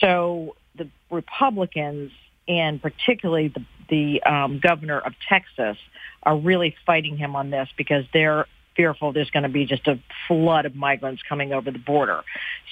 So 0.00 0.54
the 0.76 0.88
Republicans 1.10 2.12
and 2.48 2.80
particularly 2.80 3.48
the 3.48 3.64
the 3.88 4.22
um, 4.24 4.58
governor 4.58 4.98
of 4.98 5.14
Texas 5.28 5.76
are 6.22 6.36
really 6.36 6.74
fighting 6.84 7.16
him 7.16 7.36
on 7.36 7.50
this 7.50 7.68
because 7.76 8.04
they're 8.12 8.46
fearful 8.76 9.12
there's 9.12 9.30
going 9.30 9.42
to 9.42 9.48
be 9.48 9.64
just 9.64 9.86
a 9.86 9.98
flood 10.28 10.66
of 10.66 10.74
migrants 10.74 11.22
coming 11.28 11.52
over 11.52 11.70
the 11.70 11.78
border. 11.78 12.22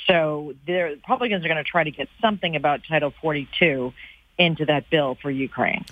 So 0.07 0.55
the 0.67 0.75
Republicans 0.75 1.45
are 1.45 1.49
going 1.49 1.63
to 1.63 1.69
try 1.69 1.85
to 1.85 1.91
get 1.91 2.09
something 2.21 2.55
about 2.57 2.83
Title 2.87 3.13
42 3.23 3.93
into 4.39 4.67
that 4.67 4.91
bill 4.91 5.17
for 5.21 5.31
Ukraine. 5.31 5.85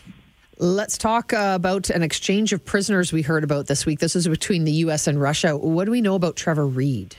Let's 0.58 0.98
talk 0.98 1.32
uh, 1.32 1.52
about 1.56 1.90
an 1.90 2.02
exchange 2.02 2.52
of 2.52 2.64
prisoners 2.64 3.12
we 3.12 3.22
heard 3.22 3.42
about 3.42 3.66
this 3.66 3.86
week. 3.86 4.00
This 4.00 4.14
is 4.14 4.28
between 4.28 4.64
the 4.64 4.72
U.S. 4.72 5.06
and 5.06 5.20
Russia. 5.20 5.56
What 5.56 5.86
do 5.86 5.90
we 5.90 6.00
know 6.00 6.14
about 6.14 6.36
Trevor 6.36 6.66
Reed? 6.66 7.16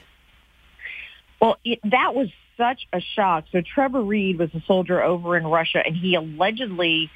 Well, 1.41 1.57
it, 1.65 1.79
that 1.83 2.13
was 2.15 2.29
such 2.57 2.87
a 2.93 3.01
shock. 3.01 3.45
So 3.51 3.61
Trevor 3.61 4.01
Reed 4.01 4.37
was 4.39 4.53
a 4.53 4.61
soldier 4.61 5.01
over 5.01 5.35
in 5.35 5.45
Russia, 5.45 5.81
and 5.85 5.95
he 5.95 6.15
allegedly 6.15 7.09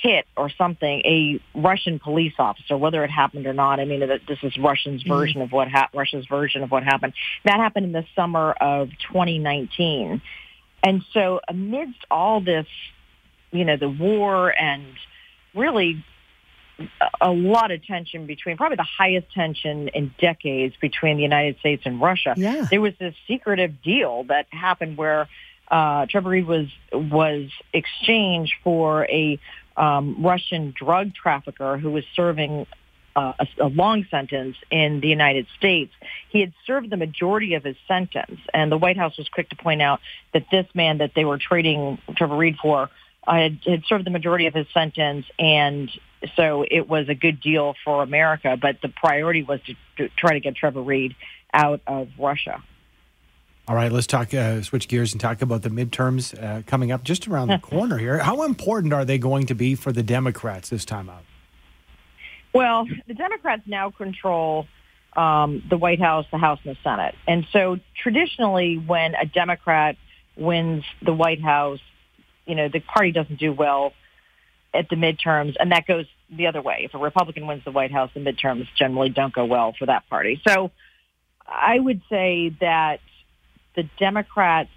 hit 0.00 0.26
or 0.36 0.50
something 0.50 1.00
a 1.04 1.40
Russian 1.54 1.98
police 1.98 2.34
officer, 2.38 2.76
whether 2.76 3.04
it 3.04 3.10
happened 3.10 3.46
or 3.46 3.52
not. 3.52 3.80
I 3.80 3.84
mean, 3.84 4.00
this 4.00 4.38
is 4.42 4.56
Russia's 4.56 5.02
mm-hmm. 5.02 5.12
version 5.12 5.42
of 5.42 5.52
what 5.52 5.68
ha- 5.68 5.88
Russia's 5.94 6.26
version 6.26 6.62
of 6.62 6.70
what 6.70 6.84
happened. 6.84 7.14
That 7.44 7.58
happened 7.58 7.86
in 7.86 7.92
the 7.92 8.04
summer 8.14 8.52
of 8.52 8.90
2019, 9.10 10.22
and 10.82 11.04
so 11.12 11.40
amidst 11.48 11.98
all 12.10 12.40
this, 12.40 12.66
you 13.50 13.64
know, 13.64 13.76
the 13.76 13.88
war 13.88 14.50
and 14.50 14.84
really 15.54 16.04
a 17.20 17.30
lot 17.30 17.70
of 17.70 17.84
tension 17.84 18.26
between 18.26 18.56
probably 18.56 18.76
the 18.76 18.86
highest 18.98 19.32
tension 19.32 19.88
in 19.88 20.14
decades 20.20 20.76
between 20.80 21.16
the 21.16 21.22
United 21.24 21.58
States 21.58 21.82
and 21.84 22.00
Russia. 22.00 22.34
Yeah. 22.36 22.66
There 22.70 22.80
was 22.80 22.94
this 23.00 23.14
secretive 23.26 23.82
deal 23.82 24.24
that 24.24 24.46
happened 24.50 24.96
where 24.96 25.28
uh, 25.70 26.06
Trevor 26.06 26.30
Reed 26.30 26.46
was 26.46 26.68
was 26.92 27.50
exchanged 27.72 28.54
for 28.62 29.04
a 29.06 29.38
um, 29.78 30.16
Russian 30.18 30.74
drug 30.76 31.14
trafficker 31.14 31.78
who 31.78 31.92
was 31.92 32.04
serving 32.14 32.66
uh, 33.16 33.32
a, 33.38 33.46
a, 33.64 33.68
long 33.68 34.06
sentence 34.10 34.56
in 34.70 35.00
the 35.00 35.08
United 35.08 35.46
States. 35.56 35.92
He 36.30 36.40
had 36.40 36.52
served 36.66 36.90
the 36.90 36.96
majority 36.96 37.54
of 37.54 37.64
his 37.64 37.76
sentence, 37.86 38.40
and 38.52 38.70
the 38.70 38.76
White 38.76 38.96
House 38.96 39.16
was 39.16 39.28
quick 39.28 39.48
to 39.50 39.56
point 39.56 39.80
out 39.80 40.00
that 40.34 40.46
this 40.50 40.66
man 40.74 40.98
that 40.98 41.12
they 41.14 41.24
were 41.24 41.38
trading 41.38 41.98
Trevor 42.16 42.36
Reed 42.36 42.56
for 42.60 42.90
uh, 43.26 43.34
had, 43.34 43.58
had 43.64 43.82
served 43.86 44.04
the 44.04 44.10
majority 44.10 44.46
of 44.46 44.54
his 44.54 44.66
sentence, 44.74 45.26
and 45.38 45.90
so 46.36 46.64
it 46.68 46.88
was 46.88 47.08
a 47.08 47.14
good 47.14 47.40
deal 47.40 47.74
for 47.84 48.02
America. 48.02 48.56
But 48.60 48.80
the 48.82 48.88
priority 48.88 49.42
was 49.42 49.60
to, 49.66 49.74
to 49.96 50.14
try 50.16 50.34
to 50.34 50.40
get 50.40 50.56
Trevor 50.56 50.82
Reed 50.82 51.14
out 51.52 51.80
of 51.86 52.08
Russia. 52.18 52.62
All 53.68 53.74
right, 53.74 53.92
let's 53.92 54.06
talk. 54.06 54.32
Uh, 54.32 54.62
switch 54.62 54.88
gears 54.88 55.12
and 55.12 55.20
talk 55.20 55.42
about 55.42 55.60
the 55.60 55.68
midterms 55.68 56.42
uh, 56.42 56.62
coming 56.66 56.90
up 56.90 57.04
just 57.04 57.28
around 57.28 57.48
the 57.48 57.58
corner 57.58 57.98
here. 57.98 58.16
How 58.16 58.44
important 58.44 58.94
are 58.94 59.04
they 59.04 59.18
going 59.18 59.44
to 59.46 59.54
be 59.54 59.74
for 59.74 59.92
the 59.92 60.02
Democrats 60.02 60.70
this 60.70 60.86
time 60.86 61.10
out? 61.10 61.22
Well, 62.54 62.86
the 63.06 63.12
Democrats 63.12 63.64
now 63.66 63.90
control 63.90 64.66
um, 65.14 65.62
the 65.68 65.76
White 65.76 66.00
House, 66.00 66.24
the 66.32 66.38
House, 66.38 66.60
and 66.64 66.76
the 66.76 66.78
Senate, 66.82 67.14
and 67.26 67.46
so 67.52 67.78
traditionally, 68.02 68.76
when 68.78 69.14
a 69.14 69.26
Democrat 69.26 69.96
wins 70.34 70.84
the 71.02 71.12
White 71.12 71.42
House, 71.42 71.80
you 72.46 72.54
know 72.54 72.70
the 72.70 72.80
party 72.80 73.12
doesn't 73.12 73.38
do 73.38 73.52
well 73.52 73.92
at 74.72 74.88
the 74.88 74.96
midterms, 74.96 75.56
and 75.60 75.72
that 75.72 75.86
goes 75.86 76.06
the 76.30 76.46
other 76.46 76.62
way. 76.62 76.82
If 76.84 76.94
a 76.94 76.98
Republican 76.98 77.46
wins 77.46 77.64
the 77.64 77.70
White 77.70 77.92
House, 77.92 78.10
the 78.14 78.20
midterms 78.20 78.66
generally 78.78 79.10
don't 79.10 79.34
go 79.34 79.44
well 79.44 79.74
for 79.78 79.84
that 79.86 80.08
party. 80.08 80.40
So, 80.46 80.70
I 81.46 81.78
would 81.78 82.00
say 82.08 82.54
that 82.60 83.00
the 83.78 83.88
Democrats 83.96 84.70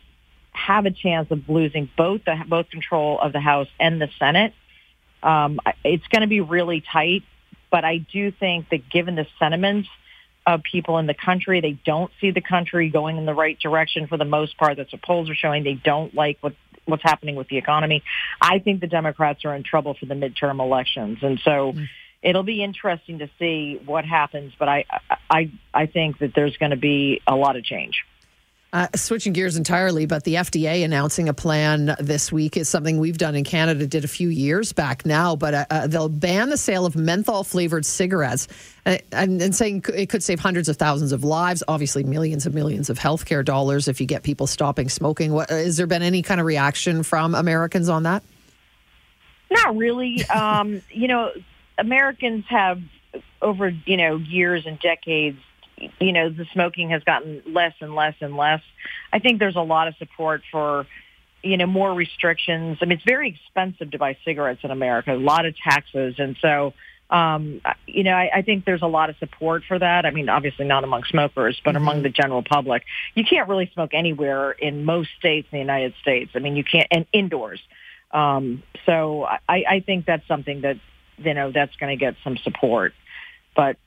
have 0.52 0.86
a 0.86 0.92
chance 0.92 1.32
of 1.32 1.50
losing 1.50 1.90
both 1.98 2.24
the 2.24 2.36
both 2.48 2.70
control 2.70 3.20
of 3.20 3.34
the 3.34 3.40
House 3.40 3.68
and 3.80 4.00
the 4.00 4.10
Senate. 4.20 4.54
Um, 5.24 5.60
it's 5.84 6.06
going 6.08 6.22
to 6.22 6.28
be 6.28 6.40
really 6.40 6.82
tight, 6.82 7.24
but 7.72 7.84
I 7.84 7.98
do 7.98 8.32
think 8.32 8.70
that 8.70 8.88
given 8.90 9.16
the 9.16 9.26
sentiments 9.40 9.90
of 10.46 10.62
people 10.62 11.00
in 11.00 11.08
the 11.08 11.16
country, 11.16 11.62
they 11.62 11.80
don't 11.84 12.12
see 12.22 12.30
the 12.30 12.42
country 12.42 12.90
going 12.90 13.18
in 13.18 13.26
the 13.26 13.34
right 13.34 13.58
direction 13.60 14.06
for 14.06 14.18
the 14.18 14.26
most 14.26 14.56
part. 14.56 14.78
That's 14.78 14.92
what 14.92 15.02
polls 15.02 15.32
are 15.32 15.36
showing. 15.36 15.64
They 15.64 15.74
don't 15.74 16.14
like 16.14 16.38
what 16.42 16.54
what's 16.86 17.04
happening 17.04 17.36
with 17.36 17.48
the 17.48 17.58
economy. 17.58 18.04
I 18.40 18.60
think 18.60 18.82
the 18.82 18.88
Democrats 18.88 19.46
are 19.46 19.56
in 19.56 19.64
trouble 19.64 19.96
for 20.00 20.06
the 20.06 20.16
midterm 20.16 20.60
elections, 20.60 21.18
and 21.24 21.40
so. 21.44 21.74
Mm. 21.74 21.88
It'll 22.24 22.44
be 22.44 22.64
interesting 22.64 23.18
to 23.18 23.32
see 23.40 23.82
what 23.84 24.06
happens, 24.06 24.54
but 24.60 24.70
I, 24.70 24.86
I, 25.28 25.52
I 25.74 25.88
think 25.88 26.20
that 26.20 26.34
there's 26.36 26.56
going 26.56 26.70
to 26.70 26.78
be 26.78 27.20
a 27.26 27.36
lot 27.36 27.56
of 27.56 27.64
change. 27.64 28.06
Uh, 28.74 28.88
switching 28.96 29.34
gears 29.34 29.58
entirely, 29.58 30.06
but 30.06 30.24
the 30.24 30.36
FDA 30.36 30.86
announcing 30.86 31.28
a 31.28 31.34
plan 31.34 31.94
this 32.00 32.32
week 32.32 32.56
is 32.56 32.70
something 32.70 33.00
we've 33.00 33.18
done 33.18 33.36
in 33.36 33.44
Canada, 33.44 33.86
did 33.86 34.06
a 34.06 34.08
few 34.08 34.30
years 34.30 34.72
back 34.72 35.06
now, 35.06 35.36
but 35.36 35.54
uh, 35.54 35.66
uh, 35.70 35.88
they'll 35.88 36.08
ban 36.08 36.48
the 36.48 36.56
sale 36.56 36.86
of 36.86 36.96
menthol 36.96 37.44
flavored 37.44 37.86
cigarettes 37.86 38.48
uh, 38.86 38.98
and, 39.12 39.42
and, 39.42 39.54
saying 39.54 39.84
it 39.94 40.08
could 40.08 40.24
save 40.24 40.40
hundreds 40.40 40.70
of 40.70 40.78
thousands 40.78 41.12
of 41.12 41.26
lives, 41.26 41.62
obviously 41.68 42.06
millions 42.06 42.46
and 42.46 42.56
millions 42.56 42.90
of 42.90 42.98
healthcare 42.98 43.44
dollars 43.44 43.90
if 43.90 44.00
you 44.00 44.08
get 44.08 44.24
people 44.24 44.48
stopping 44.48 44.88
smoking. 44.88 45.34
What, 45.34 45.50
has 45.50 45.76
there 45.76 45.88
been 45.88 46.02
any 46.02 46.22
kind 46.22 46.40
of 46.40 46.46
reaction 46.46 47.04
from 47.04 47.36
Americans 47.36 47.90
on 47.90 48.04
that? 48.04 48.24
Not 49.52 49.76
really. 49.76 50.24
um, 50.30 50.82
you 50.90 51.10
know, 51.10 51.32
Americans 51.78 52.46
have 52.48 52.82
over, 53.42 53.68
you 53.86 53.98
know, 53.98 54.16
years 54.16 54.66
and 54.66 54.80
decades 54.80 55.40
you 56.00 56.14
know, 56.14 56.30
the 56.30 56.46
smoking 56.54 56.90
has 56.90 57.04
gotten 57.04 57.42
less 57.46 57.74
and 57.80 57.96
less 57.96 58.16
and 58.22 58.36
less. 58.36 58.62
I 59.12 59.20
think 59.20 59.40
there's 59.40 59.56
a 59.56 59.62
lot 59.62 59.88
of 59.88 59.96
support 59.98 60.42
for, 60.52 60.86
you 61.44 61.58
know, 61.58 61.66
more 61.66 61.94
restrictions. 61.94 62.78
I 62.82 62.86
mean, 62.86 62.98
it's 62.98 63.06
very 63.06 63.30
expensive 63.30 63.92
to 63.92 63.98
buy 63.98 64.18
cigarettes 64.24 64.62
in 64.64 64.72
America, 64.72 65.14
a 65.14 65.18
lot 65.18 65.46
of 65.46 65.56
taxes. 65.58 66.16
And 66.18 66.38
so, 66.42 66.74
um, 67.10 67.62
you 67.88 68.04
know, 68.04 68.14
I, 68.14 68.30
I 68.36 68.42
think 68.42 68.64
there's 68.66 68.82
a 68.82 68.88
lot 68.88 69.10
of 69.10 69.18
support 69.18 69.64
for 69.68 69.78
that. 69.78 70.06
I 70.06 70.12
mean, 70.12 70.30
obviously 70.30 70.66
not 70.66 70.84
among 70.84 71.04
smokers, 71.04 71.60
but 71.64 71.76
mm-hmm. 71.76 71.84
among 71.84 72.04
the 72.04 72.10
general 72.10 72.44
public. 72.44 72.84
You 73.16 73.26
can't 73.26 73.50
really 73.50 73.70
smoke 73.74 73.94
anywhere 73.94 74.52
in 74.52 74.86
most 74.86 75.10
states 75.20 75.48
in 75.52 75.58
the 75.58 75.62
United 75.62 75.94
States. 76.02 76.32
I 76.36 76.40
mean, 76.40 76.56
you 76.56 76.64
can't, 76.64 76.88
and 76.90 77.06
indoors. 77.12 77.60
Um, 78.12 78.64
so 78.86 79.26
I, 79.26 79.64
I 79.70 79.80
think 79.86 80.06
that's 80.06 80.28
something 80.28 80.62
that, 80.62 80.78
you 81.18 81.34
know, 81.34 81.52
that's 81.52 81.76
going 81.76 81.98
to 81.98 82.00
get 82.00 82.16
some 82.24 82.38
support. 82.38 82.94
But 83.56 83.78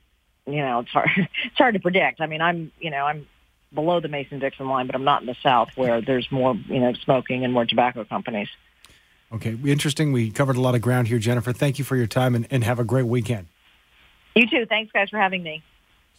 you 0.45 0.57
know, 0.57 0.79
it's 0.79 0.91
hard, 0.91 1.09
it's 1.17 1.57
hard 1.57 1.73
to 1.73 1.79
predict. 1.79 2.21
I 2.21 2.27
mean, 2.27 2.41
I'm, 2.41 2.71
you 2.79 2.91
know, 2.91 3.05
I'm 3.05 3.27
below 3.73 3.99
the 3.99 4.07
Mason-Dixon 4.07 4.67
line, 4.67 4.87
but 4.87 4.95
I'm 4.95 5.03
not 5.03 5.21
in 5.21 5.27
the 5.27 5.35
South 5.43 5.69
where 5.75 6.01
there's 6.01 6.31
more, 6.31 6.55
you 6.67 6.79
know, 6.79 6.93
smoking 6.93 7.43
and 7.43 7.53
more 7.53 7.65
tobacco 7.65 8.05
companies. 8.05 8.47
Okay, 9.31 9.57
interesting. 9.65 10.11
We 10.11 10.31
covered 10.31 10.55
a 10.55 10.61
lot 10.61 10.75
of 10.75 10.81
ground 10.81 11.07
here, 11.07 11.19
Jennifer. 11.19 11.51
Thank 11.51 11.77
you 11.79 11.85
for 11.85 11.95
your 11.95 12.07
time 12.07 12.35
and, 12.35 12.47
and 12.49 12.63
have 12.63 12.79
a 12.79 12.83
great 12.83 13.05
weekend. 13.05 13.47
You 14.35 14.47
too. 14.47 14.65
Thanks, 14.65 14.91
guys, 14.91 15.09
for 15.09 15.17
having 15.17 15.43
me. 15.43 15.63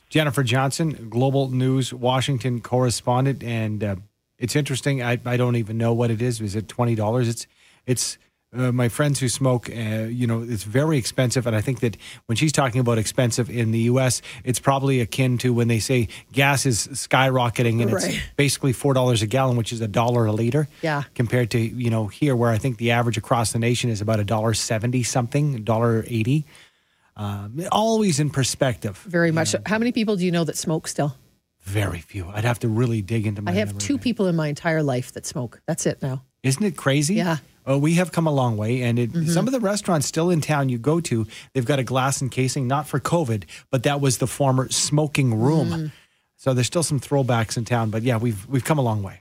Jennifer 0.09 0.43
Johnson, 0.43 1.09
Global 1.09 1.49
News 1.49 1.93
Washington 1.93 2.61
correspondent, 2.61 3.43
and 3.43 3.83
uh, 3.83 3.97
it's 4.39 4.55
interesting. 4.55 5.03
I, 5.03 5.19
I 5.25 5.37
don't 5.37 5.57
even 5.57 5.79
know 5.79 5.93
what 5.93 6.11
it 6.11 6.23
is. 6.23 6.41
Is 6.41 6.55
it 6.55 6.69
twenty 6.69 6.95
dollars? 6.95 7.29
It's 7.29 7.47
it's 7.87 8.19
uh, 8.55 8.73
my 8.73 8.89
friends 8.89 9.21
who 9.21 9.29
smoke, 9.29 9.69
uh, 9.69 10.05
you 10.09 10.27
know, 10.27 10.43
it's 10.43 10.63
very 10.63 10.99
expensive. 10.99 11.47
And 11.47 11.57
I 11.57 11.61
think 11.61 11.81
that 11.81 11.97
when 12.27 12.37
she's 12.37 12.53
talking 12.53 12.81
about 12.81 12.99
expensive 12.99 13.51
in 13.51 13.73
the 13.73 13.81
U.S., 13.81 14.23
it's 14.45 14.61
probably 14.61 15.01
akin 15.01 15.39
to 15.39 15.53
when 15.53 15.69
they 15.69 15.79
say 15.79 16.09
gas 16.33 16.65
is 16.65 16.87
skyrocketing 16.89 17.83
and 17.83 17.93
right. 17.93 18.05
it's 18.05 18.19
basically 18.37 18.73
four 18.73 18.95
dollars 18.95 19.23
a 19.23 19.27
gallon, 19.27 19.57
which 19.57 19.73
is 19.73 19.81
a 19.81 19.89
dollar 19.89 20.27
a 20.27 20.33
liter. 20.33 20.69
Yeah. 20.83 21.03
Compared 21.15 21.51
to 21.53 21.59
you 21.59 21.91
know 21.91 22.07
here, 22.07 22.37
where 22.37 22.51
I 22.51 22.59
think 22.59 22.79
the 22.79 22.93
average 22.93 23.17
across 23.17 23.53
the 23.53 23.59
nation 23.59 23.91
is 23.91 24.01
about 24.01 24.21
a 24.21 24.25
dollar 24.25 24.55
seventy 24.55 25.03
something, 25.03 25.65
dollar 25.65 26.05
eighty. 26.07 26.45
Um, 27.17 27.63
always 27.73 28.21
in 28.21 28.29
perspective. 28.31 28.99
Very 28.99 29.33
much. 29.33 29.55
Know. 29.55 29.61
How 29.65 29.79
many 29.79 29.91
people 29.91 30.17
do 30.17 30.25
you 30.25 30.33
know 30.33 30.45
that 30.45 30.57
smoke 30.57 30.87
still? 30.87 31.17
Very 31.63 31.99
few. 31.99 32.29
I'd 32.29 32.45
have 32.45 32.61
to 32.61 32.69
really 32.69 33.03
dig 33.03 33.27
into 33.27 33.43
my. 33.43 33.51
I 33.51 33.55
have 33.55 33.77
two 33.79 33.99
people 33.99 34.27
in 34.29 34.37
my 34.37 34.49
entire 34.49 34.83
life 34.83 35.13
that 35.13 35.27
smoke. 35.27 35.61
That's 35.67 35.87
it 35.87 36.01
now. 36.01 36.23
Isn't 36.43 36.65
it 36.65 36.77
crazy? 36.77 37.15
Yeah. 37.15 37.39
Oh, 37.67 37.79
we 37.79 37.95
have 37.95 38.13
come 38.13 38.29
a 38.29 38.33
long 38.33 38.57
way, 38.57 38.83
and 38.83 38.97
it, 38.99 39.13
mm-hmm. 39.13 39.29
some 39.29 39.49
of 39.49 39.53
the 39.53 39.59
restaurants 39.59 40.07
still 40.07 40.31
in 40.31 40.41
town 40.41 40.69
you 40.69 40.79
go 40.79 41.01
to, 41.01 41.27
they've 41.53 41.65
got 41.65 41.81
a 41.81 41.85
glass 41.85 42.23
encasing, 42.23 42.69
not 42.69 42.87
for 42.87 43.01
COVID, 43.01 43.43
but 43.73 43.83
that 43.83 44.01
was 44.01 44.19
the 44.19 44.29
former 44.29 44.69
smoking 44.71 45.35
room. 45.35 45.71
Mm. 45.71 45.93
So 46.37 46.55
there's 46.55 46.69
still 46.69 46.85
some 46.85 47.01
throwbacks 47.01 47.57
in 47.57 47.65
town, 47.65 47.91
but 47.91 48.03
yeah, 48.03 48.19
we've 48.19 48.47
we've 48.47 48.65
come 48.65 48.79
a 48.79 48.83
long 48.83 49.03
way. 49.03 49.21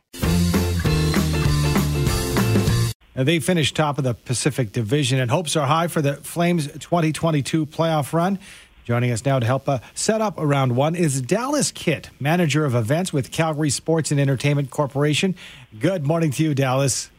Now, 3.16 3.24
they 3.24 3.40
finished 3.40 3.78
top 3.78 3.98
of 3.98 4.04
the 4.04 4.14
Pacific 4.14 4.74
Division, 4.74 5.20
and 5.20 5.32
hopes 5.32 5.56
are 5.56 5.66
high 5.66 5.88
for 5.88 6.02
the 6.02 6.16
Flames 6.16 6.68
2022 6.68 7.66
playoff 7.66 8.12
run. 8.12 8.38
Joining 8.86 9.12
us 9.12 9.26
now 9.26 9.40
to 9.40 9.46
help 9.48 9.68
uh, 9.68 9.80
set 9.96 10.22
up 10.22 10.36
round 10.38 10.76
one 10.76 10.94
is 10.94 11.20
Dallas 11.20 11.72
Kitt, 11.72 12.12
manager 12.20 12.66
of 12.66 12.76
events 12.76 13.12
with 13.12 13.32
Calgary 13.32 13.72
Sports 13.72 14.12
and 14.12 14.20
Entertainment 14.20 14.70
Corporation. 14.70 15.34
Good 15.80 16.06
morning 16.06 16.30
to 16.30 16.44
you, 16.44 16.54
Dallas. 16.54 17.10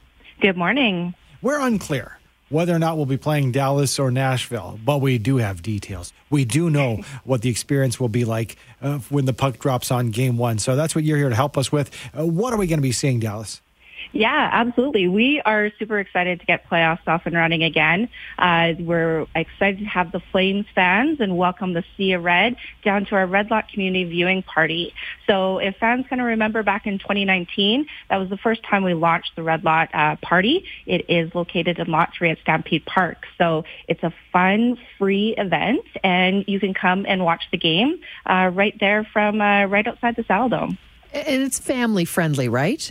Good 0.40 0.56
morning. 0.56 1.12
We're 1.42 1.58
unclear 1.60 2.18
whether 2.50 2.72
or 2.72 2.78
not 2.78 2.96
we'll 2.96 3.04
be 3.04 3.16
playing 3.16 3.50
Dallas 3.50 3.98
or 3.98 4.12
Nashville, 4.12 4.78
but 4.84 5.00
we 5.00 5.18
do 5.18 5.38
have 5.38 5.60
details. 5.60 6.12
We 6.30 6.44
do 6.44 6.70
know 6.70 6.98
what 7.24 7.42
the 7.42 7.50
experience 7.50 7.98
will 7.98 8.08
be 8.08 8.24
like 8.24 8.54
uh, 8.80 8.98
when 9.08 9.24
the 9.24 9.32
puck 9.32 9.58
drops 9.58 9.90
on 9.90 10.10
game 10.10 10.38
one. 10.38 10.60
So 10.60 10.76
that's 10.76 10.94
what 10.94 11.02
you're 11.02 11.18
here 11.18 11.30
to 11.30 11.34
help 11.34 11.58
us 11.58 11.72
with. 11.72 11.90
Uh, 12.16 12.26
what 12.26 12.54
are 12.54 12.58
we 12.58 12.68
going 12.68 12.78
to 12.78 12.82
be 12.82 12.92
seeing, 12.92 13.18
Dallas? 13.18 13.60
Yeah, 14.12 14.48
absolutely. 14.52 15.08
We 15.08 15.42
are 15.44 15.70
super 15.78 15.98
excited 15.98 16.40
to 16.40 16.46
get 16.46 16.68
playoffs 16.68 17.06
off 17.06 17.22
and 17.26 17.34
running 17.34 17.62
again. 17.62 18.08
Uh, 18.38 18.72
we're 18.78 19.26
excited 19.34 19.80
to 19.80 19.84
have 19.86 20.12
the 20.12 20.20
Flames 20.32 20.66
fans 20.74 21.20
and 21.20 21.36
welcome 21.36 21.72
the 21.72 21.84
Sea 21.96 22.12
of 22.12 22.24
Red 22.24 22.56
down 22.84 23.06
to 23.06 23.14
our 23.14 23.26
Red 23.26 23.50
community 23.72 24.04
viewing 24.04 24.42
party. 24.42 24.92
So 25.26 25.58
if 25.58 25.76
fans 25.76 26.06
kind 26.08 26.20
of 26.20 26.26
remember 26.26 26.62
back 26.62 26.86
in 26.86 26.98
2019, 26.98 27.86
that 28.10 28.16
was 28.16 28.28
the 28.28 28.36
first 28.36 28.62
time 28.62 28.84
we 28.84 28.94
launched 28.94 29.32
the 29.36 29.42
Red 29.42 29.64
Lot 29.64 29.90
uh, 29.94 30.16
party. 30.16 30.64
It 30.86 31.06
is 31.08 31.34
located 31.34 31.78
in 31.78 31.86
Lot 31.88 32.10
3 32.16 32.30
at 32.30 32.38
Stampede 32.40 32.84
Park. 32.86 33.24
So 33.38 33.64
it's 33.88 34.02
a 34.02 34.12
fun, 34.32 34.78
free 34.98 35.34
event 35.36 35.84
and 36.02 36.44
you 36.46 36.60
can 36.60 36.74
come 36.74 37.06
and 37.06 37.24
watch 37.24 37.44
the 37.50 37.58
game 37.58 38.00
uh, 38.24 38.50
right 38.52 38.76
there 38.80 39.04
from 39.12 39.40
uh, 39.40 39.66
right 39.66 39.86
outside 39.86 40.16
the 40.16 40.22
Saddledome. 40.24 40.78
And 41.12 41.42
it's 41.42 41.58
family 41.58 42.04
friendly, 42.04 42.48
right? 42.48 42.90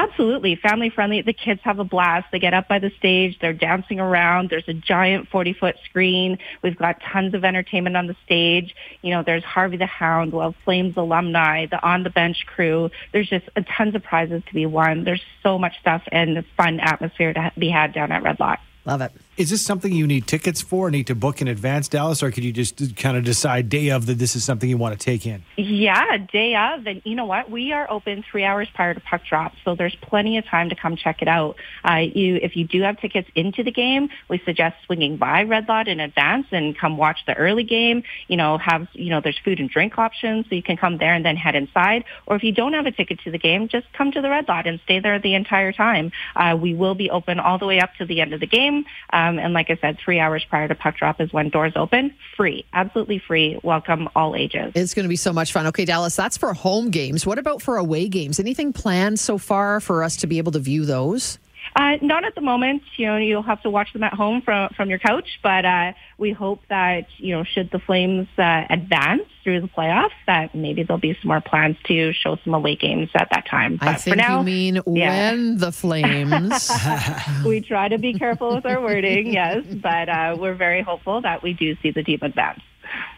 Absolutely. 0.00 0.56
Family 0.56 0.88
friendly. 0.88 1.20
The 1.20 1.34
kids 1.34 1.60
have 1.64 1.78
a 1.78 1.84
blast. 1.84 2.28
They 2.32 2.38
get 2.38 2.54
up 2.54 2.68
by 2.68 2.78
the 2.78 2.90
stage. 2.96 3.38
They're 3.38 3.52
dancing 3.52 4.00
around. 4.00 4.48
There's 4.48 4.66
a 4.66 4.72
giant 4.72 5.28
40 5.28 5.52
foot 5.52 5.76
screen. 5.84 6.38
We've 6.62 6.76
got 6.76 7.02
tons 7.12 7.34
of 7.34 7.44
entertainment 7.44 7.98
on 7.98 8.06
the 8.06 8.16
stage. 8.24 8.74
You 9.02 9.10
know, 9.10 9.22
there's 9.22 9.44
Harvey 9.44 9.76
the 9.76 9.84
Hound, 9.84 10.32
Well 10.32 10.54
Flames 10.64 10.96
alumni, 10.96 11.66
the 11.66 11.82
on 11.86 12.02
the 12.02 12.08
bench 12.08 12.46
crew. 12.46 12.90
There's 13.12 13.28
just 13.28 13.46
tons 13.76 13.94
of 13.94 14.02
prizes 14.02 14.42
to 14.46 14.54
be 14.54 14.64
won. 14.64 15.04
There's 15.04 15.22
so 15.42 15.58
much 15.58 15.78
stuff 15.80 16.02
and 16.10 16.38
a 16.38 16.44
fun 16.56 16.80
atmosphere 16.80 17.34
to 17.34 17.52
be 17.58 17.68
had 17.68 17.92
down 17.92 18.10
at 18.10 18.22
Red 18.22 18.40
Lot. 18.40 18.58
Love 18.86 19.02
it. 19.02 19.12
Is 19.36 19.48
this 19.48 19.64
something 19.64 19.92
you 19.92 20.06
need 20.06 20.26
tickets 20.26 20.60
for, 20.60 20.90
need 20.90 21.06
to 21.06 21.14
book 21.14 21.40
in 21.40 21.48
advance, 21.48 21.88
Dallas, 21.88 22.22
or 22.22 22.30
could 22.30 22.44
you 22.44 22.52
just 22.52 22.96
kind 22.96 23.16
of 23.16 23.24
decide 23.24 23.68
day 23.68 23.88
of 23.88 24.06
that 24.06 24.18
this 24.18 24.36
is 24.36 24.44
something 24.44 24.68
you 24.68 24.76
want 24.76 24.98
to 24.98 25.02
take 25.02 25.26
in? 25.26 25.42
Yeah, 25.56 26.18
day 26.18 26.54
of. 26.56 26.86
And 26.86 27.00
you 27.04 27.14
know 27.14 27.24
what? 27.24 27.50
We 27.50 27.72
are 27.72 27.90
open 27.90 28.22
three 28.30 28.44
hours 28.44 28.68
prior 28.74 28.92
to 28.92 29.00
puck 29.00 29.22
drop, 29.24 29.54
so 29.64 29.74
there's 29.74 29.96
plenty 30.02 30.36
of 30.36 30.44
time 30.44 30.68
to 30.68 30.74
come 30.74 30.96
check 30.96 31.22
it 31.22 31.28
out. 31.28 31.56
Uh, 31.82 31.96
you, 32.12 32.36
if 32.36 32.54
you 32.56 32.66
do 32.66 32.82
have 32.82 33.00
tickets 33.00 33.28
into 33.34 33.62
the 33.62 33.70
game, 33.70 34.10
we 34.28 34.42
suggest 34.44 34.76
swinging 34.84 35.16
by 35.16 35.44
Red 35.44 35.68
Lot 35.68 35.88
in 35.88 36.00
advance 36.00 36.46
and 36.50 36.76
come 36.76 36.98
watch 36.98 37.20
the 37.26 37.34
early 37.34 37.64
game. 37.64 38.02
You 38.28 38.36
know, 38.36 38.58
have 38.58 38.88
you 38.92 39.10
know, 39.10 39.20
there's 39.22 39.38
food 39.38 39.58
and 39.58 39.70
drink 39.70 39.96
options, 39.96 40.46
so 40.48 40.54
you 40.54 40.62
can 40.62 40.76
come 40.76 40.98
there 40.98 41.14
and 41.14 41.24
then 41.24 41.36
head 41.36 41.54
inside. 41.54 42.04
Or 42.26 42.36
if 42.36 42.42
you 42.42 42.52
don't 42.52 42.74
have 42.74 42.86
a 42.86 42.92
ticket 42.92 43.20
to 43.20 43.30
the 43.30 43.38
game, 43.38 43.68
just 43.68 43.90
come 43.94 44.12
to 44.12 44.20
the 44.20 44.28
Red 44.28 44.48
Lot 44.48 44.66
and 44.66 44.80
stay 44.84 45.00
there 45.00 45.18
the 45.18 45.34
entire 45.34 45.72
time. 45.72 46.12
Uh, 46.36 46.58
we 46.60 46.74
will 46.74 46.94
be 46.94 47.08
open 47.10 47.40
all 47.40 47.58
the 47.58 47.66
way 47.66 47.80
up 47.80 47.94
to 47.96 48.04
the 48.04 48.20
end 48.20 48.34
of 48.34 48.40
the 48.40 48.46
game, 48.46 48.84
um, 49.20 49.38
and 49.38 49.52
like 49.52 49.70
I 49.70 49.76
said, 49.80 49.98
three 50.02 50.18
hours 50.18 50.44
prior 50.48 50.66
to 50.66 50.74
puck 50.74 50.96
drop 50.96 51.20
is 51.20 51.32
when 51.32 51.50
doors 51.50 51.74
open. 51.76 52.14
Free, 52.36 52.64
absolutely 52.72 53.18
free. 53.18 53.58
Welcome 53.62 54.08
all 54.16 54.34
ages. 54.34 54.72
It's 54.74 54.94
going 54.94 55.04
to 55.04 55.10
be 55.10 55.16
so 55.16 55.32
much 55.32 55.52
fun. 55.52 55.66
Okay, 55.66 55.84
Dallas, 55.84 56.16
that's 56.16 56.38
for 56.38 56.54
home 56.54 56.90
games. 56.90 57.26
What 57.26 57.38
about 57.38 57.60
for 57.60 57.76
away 57.76 58.08
games? 58.08 58.40
Anything 58.40 58.72
planned 58.72 59.20
so 59.20 59.36
far 59.36 59.80
for 59.80 60.02
us 60.02 60.16
to 60.16 60.26
be 60.26 60.38
able 60.38 60.52
to 60.52 60.58
view 60.58 60.86
those? 60.86 61.38
Uh, 61.76 61.96
not 62.02 62.24
at 62.24 62.34
the 62.34 62.40
moment. 62.40 62.82
You 62.96 63.06
know, 63.06 63.16
you'll 63.16 63.42
have 63.42 63.62
to 63.62 63.70
watch 63.70 63.92
them 63.92 64.02
at 64.02 64.12
home 64.12 64.42
from 64.42 64.70
from 64.76 64.90
your 64.90 64.98
couch. 64.98 65.38
But 65.42 65.64
uh, 65.64 65.92
we 66.18 66.32
hope 66.32 66.60
that 66.68 67.06
you 67.18 67.34
know, 67.34 67.44
should 67.44 67.70
the 67.70 67.78
Flames 67.78 68.28
uh, 68.38 68.64
advance 68.68 69.22
through 69.44 69.60
the 69.60 69.68
playoffs, 69.68 70.10
that 70.26 70.54
maybe 70.54 70.82
there'll 70.82 71.00
be 71.00 71.16
some 71.20 71.28
more 71.28 71.40
plans 71.40 71.76
to 71.84 72.12
show 72.12 72.36
some 72.44 72.54
away 72.54 72.76
games 72.76 73.08
at 73.14 73.28
that 73.30 73.46
time. 73.48 73.76
But 73.76 73.88
I 73.88 73.94
think 73.94 74.14
for 74.14 74.16
now, 74.16 74.38
you 74.40 74.44
mean 74.44 74.80
yeah. 74.86 75.30
when 75.30 75.58
the 75.58 75.72
Flames. 75.72 76.70
we 77.44 77.60
try 77.60 77.88
to 77.88 77.98
be 77.98 78.14
careful 78.14 78.54
with 78.56 78.66
our 78.66 78.80
wording, 78.80 79.32
yes, 79.32 79.64
but 79.66 80.08
uh, 80.08 80.36
we're 80.38 80.54
very 80.54 80.82
hopeful 80.82 81.20
that 81.22 81.42
we 81.42 81.52
do 81.52 81.76
see 81.82 81.90
the 81.90 82.02
team 82.02 82.18
advance. 82.22 82.60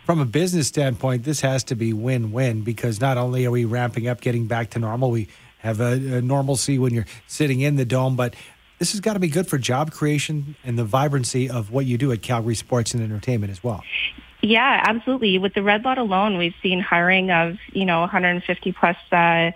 From 0.04 0.20
a 0.20 0.24
business 0.24 0.66
standpoint, 0.66 1.22
this 1.22 1.40
has 1.40 1.64
to 1.64 1.76
be 1.76 1.92
win-win 1.92 2.62
because 2.62 3.00
not 3.00 3.16
only 3.16 3.46
are 3.46 3.50
we 3.50 3.64
ramping 3.64 4.08
up, 4.08 4.20
getting 4.20 4.46
back 4.46 4.70
to 4.70 4.78
normal, 4.78 5.10
we 5.10 5.28
have 5.62 5.80
a, 5.80 6.16
a 6.16 6.22
normalcy 6.22 6.78
when 6.78 6.92
you're 6.92 7.06
sitting 7.26 7.60
in 7.60 7.76
the 7.76 7.84
dome, 7.84 8.16
but 8.16 8.34
this 8.78 8.90
has 8.92 9.00
got 9.00 9.12
to 9.12 9.20
be 9.20 9.28
good 9.28 9.46
for 9.46 9.58
job 9.58 9.92
creation 9.92 10.56
and 10.64 10.76
the 10.76 10.84
vibrancy 10.84 11.48
of 11.48 11.70
what 11.70 11.86
you 11.86 11.96
do 11.96 12.10
at 12.10 12.20
Calgary 12.20 12.56
Sports 12.56 12.94
and 12.94 13.02
Entertainment 13.02 13.52
as 13.52 13.62
well. 13.62 13.84
Yeah, 14.40 14.82
absolutely. 14.84 15.38
With 15.38 15.54
the 15.54 15.62
Red 15.62 15.84
Lot 15.84 15.98
alone, 15.98 16.36
we've 16.36 16.54
seen 16.64 16.80
hiring 16.80 17.30
of, 17.30 17.58
you 17.72 17.84
know, 17.84 18.00
150 18.00 18.72
plus 18.72 18.96
uh, 19.12 19.52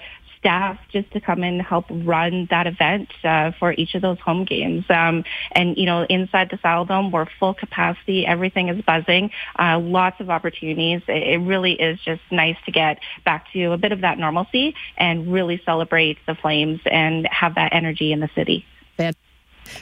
staff 0.46 0.78
just 0.92 1.10
to 1.10 1.20
come 1.20 1.42
and 1.42 1.60
help 1.60 1.86
run 1.90 2.46
that 2.50 2.68
event 2.68 3.08
uh, 3.24 3.50
for 3.58 3.72
each 3.72 3.96
of 3.96 4.02
those 4.02 4.18
home 4.20 4.44
games. 4.44 4.84
Um, 4.88 5.24
and, 5.50 5.76
you 5.76 5.86
know, 5.86 6.06
inside 6.08 6.50
the 6.50 6.56
Saddledome, 6.58 7.10
we're 7.10 7.26
full 7.40 7.52
capacity. 7.52 8.24
Everything 8.24 8.68
is 8.68 8.80
buzzing. 8.82 9.32
Uh, 9.58 9.80
lots 9.80 10.20
of 10.20 10.30
opportunities. 10.30 11.02
It, 11.08 11.22
it 11.22 11.38
really 11.38 11.72
is 11.72 11.98
just 11.98 12.22
nice 12.30 12.56
to 12.64 12.70
get 12.70 13.00
back 13.24 13.50
to 13.54 13.72
a 13.72 13.76
bit 13.76 13.90
of 13.90 14.02
that 14.02 14.18
normalcy 14.18 14.76
and 14.96 15.32
really 15.32 15.60
celebrate 15.64 16.18
the 16.26 16.36
Flames 16.36 16.80
and 16.86 17.26
have 17.26 17.56
that 17.56 17.72
energy 17.72 18.12
in 18.12 18.20
the 18.20 18.30
city. 18.36 18.64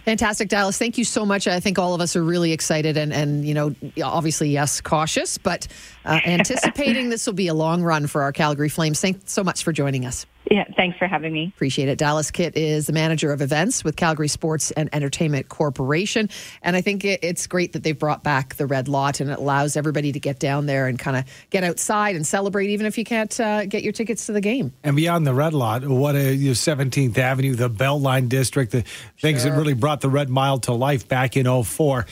Fantastic, 0.07 0.48
Dallas. 0.48 0.79
Thank 0.79 0.96
you 0.96 1.05
so 1.05 1.27
much. 1.27 1.46
I 1.46 1.61
think 1.61 1.79
all 1.79 1.94
of 1.94 2.00
us 2.00 2.16
are 2.16 2.22
really 2.22 2.53
excited 2.53 2.96
and, 2.96 3.12
and 3.12 3.44
you 3.44 3.53
know, 3.53 3.74
obviously, 4.03 4.48
yes, 4.48 4.81
cautious, 4.81 5.37
but 5.37 5.68
uh, 6.07 6.20
anticipating 6.27 7.11
this 7.11 7.27
will 7.27 7.35
be 7.35 7.48
a 7.48 7.55
long 7.55 7.83
run 7.83 8.07
for 8.07 8.22
our 8.22 8.33
Calgary 8.33 8.70
Flames. 8.70 8.98
Thanks 8.98 9.31
so 9.31 9.44
much 9.44 9.62
for 9.62 9.72
joining 9.72 10.07
us. 10.07 10.24
Yeah, 10.50 10.64
thanks 10.76 10.98
for 10.98 11.07
having 11.07 11.33
me. 11.33 11.52
Appreciate 11.54 11.88
it. 11.88 11.96
Dallas 11.96 12.30
Kitt 12.30 12.57
is 12.57 12.87
the 12.87 12.92
manager 12.92 13.33
of 13.33 13.40
events 13.40 13.83
with 13.83 13.96
Calgary 13.96 14.28
Sports 14.28 14.70
and 14.72 14.90
Entertainment 14.92 15.48
Corporation. 15.48 16.28
And 16.62 16.76
I 16.76 16.83
think 16.83 17.04
it's 17.04 17.46
great 17.46 17.72
that 17.72 17.83
they've 17.83 17.98
brought 17.98 18.22
back 18.22 18.57
the 18.57 18.66
red 18.66 18.87
lot 18.87 19.20
and 19.20 19.30
it 19.30 19.38
allows 19.38 19.76
everybody 19.76 20.12
to 20.12 20.20
get 20.20 20.38
down 20.38 20.66
there 20.66 20.87
and 20.87 20.98
kind 20.98 21.16
of 21.16 21.24
get 21.48 21.64
outside 21.64 22.14
and 22.14 22.26
celebrate, 22.26 22.68
even 22.70 22.85
if 22.85 22.98
you 22.98 23.04
can't 23.04 23.38
uh, 23.40 23.64
get 23.64 23.83
your 23.83 23.92
tickets 23.92 24.26
to 24.26 24.33
the 24.33 24.40
game. 24.40 24.72
And 24.83 24.96
beyond 24.96 25.26
the 25.26 25.35
red 25.35 25.54
lot, 25.54 25.87
what 25.87 26.14
a 26.14 26.35
you 26.35 26.48
know, 26.48 26.52
17th 26.52 27.16
Avenue, 27.16 27.54
the 27.54 27.70
Beltline 27.70 28.28
District, 28.28 28.70
the 28.70 28.83
things 29.18 29.42
sure. 29.42 29.50
that 29.50 29.57
really 29.57 29.74
brought 29.74 30.02
the 30.02 30.11
Red 30.11 30.28
Mile 30.28 30.59
to 30.61 30.72
life 30.72 31.09
back 31.09 31.37
in 31.37 31.46
04. 31.62 32.07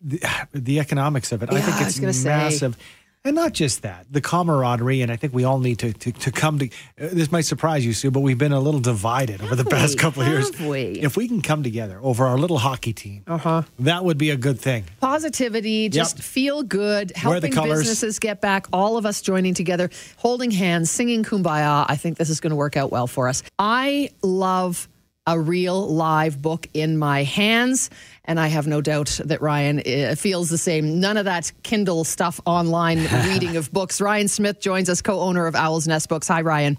The, 0.00 0.20
the 0.52 0.78
economics 0.78 1.32
of 1.32 1.42
it, 1.42 1.50
yeah, 1.50 1.58
I 1.58 1.60
think 1.60 2.02
it's 2.02 2.24
I 2.24 2.28
massive. 2.28 2.74
Say. 2.74 2.80
And 3.26 3.34
not 3.34 3.54
just 3.54 3.82
that, 3.82 4.06
the 4.08 4.20
camaraderie, 4.20 5.02
and 5.02 5.10
I 5.10 5.16
think 5.16 5.34
we 5.34 5.42
all 5.42 5.58
need 5.58 5.80
to, 5.80 5.92
to, 5.92 6.12
to 6.12 6.30
come 6.30 6.60
to. 6.60 6.68
Uh, 6.68 7.08
this 7.10 7.32
might 7.32 7.40
surprise 7.40 7.84
you, 7.84 7.92
Sue, 7.92 8.12
but 8.12 8.20
we've 8.20 8.38
been 8.38 8.52
a 8.52 8.60
little 8.60 8.78
divided 8.78 9.40
have 9.40 9.46
over 9.46 9.56
the 9.56 9.64
we? 9.64 9.70
past 9.70 9.98
couple 9.98 10.22
have 10.22 10.32
of 10.32 10.38
years. 10.38 10.60
We? 10.60 11.00
If 11.00 11.16
we 11.16 11.26
can 11.26 11.42
come 11.42 11.64
together 11.64 11.98
over 12.00 12.24
our 12.24 12.38
little 12.38 12.58
hockey 12.58 12.92
team, 12.92 13.24
uh-huh. 13.26 13.62
that 13.80 14.04
would 14.04 14.16
be 14.16 14.30
a 14.30 14.36
good 14.36 14.60
thing. 14.60 14.84
Positivity, 15.00 15.88
just 15.88 16.18
yep. 16.18 16.24
feel 16.24 16.62
good, 16.62 17.10
helping 17.16 17.52
businesses 17.52 18.20
get 18.20 18.40
back, 18.40 18.68
all 18.72 18.96
of 18.96 19.04
us 19.04 19.20
joining 19.20 19.54
together, 19.54 19.90
holding 20.18 20.52
hands, 20.52 20.92
singing 20.92 21.24
kumbaya. 21.24 21.84
I 21.88 21.96
think 21.96 22.18
this 22.18 22.30
is 22.30 22.38
going 22.38 22.50
to 22.50 22.56
work 22.56 22.76
out 22.76 22.92
well 22.92 23.08
for 23.08 23.26
us. 23.26 23.42
I 23.58 24.10
love 24.22 24.88
a 25.26 25.38
real 25.38 25.88
live 25.88 26.40
book 26.40 26.68
in 26.72 26.96
my 26.98 27.24
hands. 27.24 27.90
And 28.24 28.38
I 28.40 28.46
have 28.48 28.66
no 28.66 28.80
doubt 28.80 29.20
that 29.24 29.40
Ryan 29.40 29.80
uh, 29.80 30.14
feels 30.16 30.48
the 30.50 30.58
same. 30.58 31.00
None 31.00 31.16
of 31.16 31.24
that 31.24 31.52
Kindle 31.62 32.04
stuff 32.04 32.40
online 32.46 32.98
reading 33.28 33.56
of 33.56 33.72
books. 33.72 34.00
Ryan 34.00 34.28
Smith 34.28 34.60
joins 34.60 34.88
us, 34.88 35.02
co 35.02 35.20
owner 35.20 35.46
of 35.46 35.54
Owl's 35.54 35.86
Nest 35.86 36.08
Books. 36.08 36.28
Hi, 36.28 36.42
Ryan. 36.42 36.78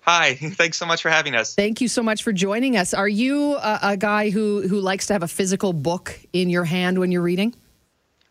Hi, 0.00 0.34
thanks 0.40 0.78
so 0.78 0.86
much 0.86 1.02
for 1.02 1.10
having 1.10 1.34
us. 1.34 1.54
Thank 1.54 1.80
you 1.80 1.88
so 1.88 2.02
much 2.02 2.22
for 2.22 2.32
joining 2.32 2.76
us. 2.76 2.94
Are 2.94 3.08
you 3.08 3.56
a, 3.56 3.78
a 3.82 3.96
guy 3.96 4.30
who, 4.30 4.66
who 4.68 4.80
likes 4.80 5.06
to 5.06 5.12
have 5.14 5.22
a 5.22 5.28
physical 5.28 5.72
book 5.72 6.18
in 6.32 6.48
your 6.48 6.64
hand 6.64 6.98
when 6.98 7.10
you're 7.10 7.22
reading? 7.22 7.54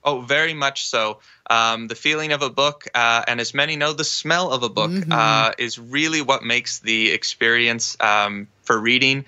Oh, 0.04 0.22
very 0.22 0.54
much 0.54 0.86
so. 0.86 1.20
Um, 1.50 1.88
the 1.88 1.96
feeling 1.96 2.32
of 2.32 2.44
a 2.44 2.50
book, 2.50 2.86
uh, 2.94 3.24
and 3.28 3.42
as 3.42 3.54
many 3.56 3.76
know, 3.76 3.92
the 3.92 4.04
smell 4.04 4.52
of 4.52 4.62
a 4.64 4.70
book 4.70 4.92
Mm-hmm. 4.92 5.12
uh, 5.12 5.52
is 5.58 5.78
really 5.80 6.22
what 6.22 6.44
makes 6.44 6.80
the 6.80 7.12
experience 7.12 7.98
um, 8.00 8.48
for 8.66 8.80
reading. 8.80 9.26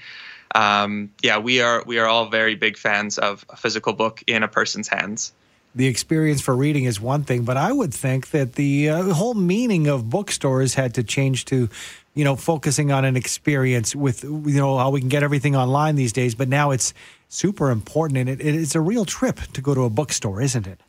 Um, 0.54 1.12
yeah, 1.22 1.38
we 1.38 1.62
are 1.62 1.84
we 1.86 2.00
are 2.00 2.08
all 2.08 2.30
very 2.30 2.56
big 2.56 2.78
fans 2.78 3.18
of 3.18 3.46
a 3.50 3.56
physical 3.56 3.94
book 3.94 4.24
in 4.28 4.44
a 4.44 4.48
person's 4.48 4.88
hands. 4.88 5.34
The 5.76 5.88
experience 5.88 6.42
for 6.42 6.56
reading 6.56 6.86
is 6.86 7.00
one 7.00 7.24
thing, 7.24 7.44
but 7.44 7.58
I 7.58 7.72
would 7.72 7.94
think 7.94 8.32
that 8.32 8.54
the 8.54 8.90
uh, 8.90 9.14
whole 9.14 9.36
meaning 9.36 9.88
of 9.88 10.10
bookstores 10.10 10.74
had 10.74 10.96
to 10.96 11.04
change 11.04 11.46
to, 11.46 11.70
you 12.16 12.24
know, 12.24 12.36
focusing 12.36 12.92
on 12.92 13.06
an 13.06 13.16
experience 13.16 13.96
with, 13.96 14.24
you 14.24 14.58
know, 14.58 14.78
how 14.78 14.90
we 14.90 15.02
can 15.02 15.10
get 15.10 15.22
everything 15.22 15.56
online 15.56 15.96
these 15.96 16.14
days. 16.14 16.34
But 16.34 16.48
now 16.50 16.72
it's 16.72 16.96
super 17.30 17.70
important, 17.70 18.18
and 18.18 18.30
it, 18.30 18.42
it's 18.42 18.74
a 18.74 18.82
real 18.82 19.06
trip 19.06 19.40
to 19.54 19.62
go 19.62 19.76
to 19.76 19.84
a 19.84 19.90
bookstore, 19.90 20.42
isn't 20.42 20.66
it? 20.66 20.80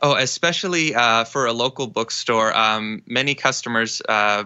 Oh, 0.00 0.14
especially 0.14 0.94
uh, 0.94 1.24
for 1.24 1.46
a 1.46 1.52
local 1.52 1.88
bookstore. 1.88 2.56
Um, 2.56 3.02
many 3.06 3.34
customers 3.34 4.00
uh, 4.08 4.44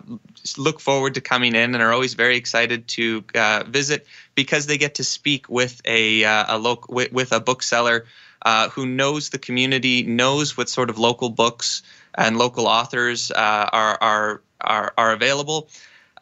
look 0.56 0.80
forward 0.80 1.14
to 1.14 1.20
coming 1.20 1.54
in 1.54 1.74
and 1.74 1.82
are 1.82 1.92
always 1.92 2.14
very 2.14 2.38
excited 2.38 2.88
to 2.88 3.22
uh, 3.34 3.64
visit 3.68 4.06
because 4.34 4.64
they 4.64 4.78
get 4.78 4.94
to 4.94 5.04
speak 5.04 5.50
with 5.50 5.82
a 5.84 6.24
uh, 6.24 6.56
a 6.56 6.58
local 6.58 6.94
with, 6.94 7.12
with, 7.12 7.32
a 7.32 7.40
bookseller 7.40 8.06
uh, 8.40 8.70
who 8.70 8.86
knows 8.86 9.28
the 9.28 9.38
community, 9.38 10.02
knows 10.04 10.56
what 10.56 10.70
sort 10.70 10.88
of 10.88 10.98
local 10.98 11.28
books 11.28 11.82
and 12.14 12.38
local 12.38 12.66
authors 12.66 13.30
uh, 13.30 13.68
are 13.72 13.98
are 14.00 14.42
are, 14.58 14.94
are 14.96 15.12
available. 15.12 15.68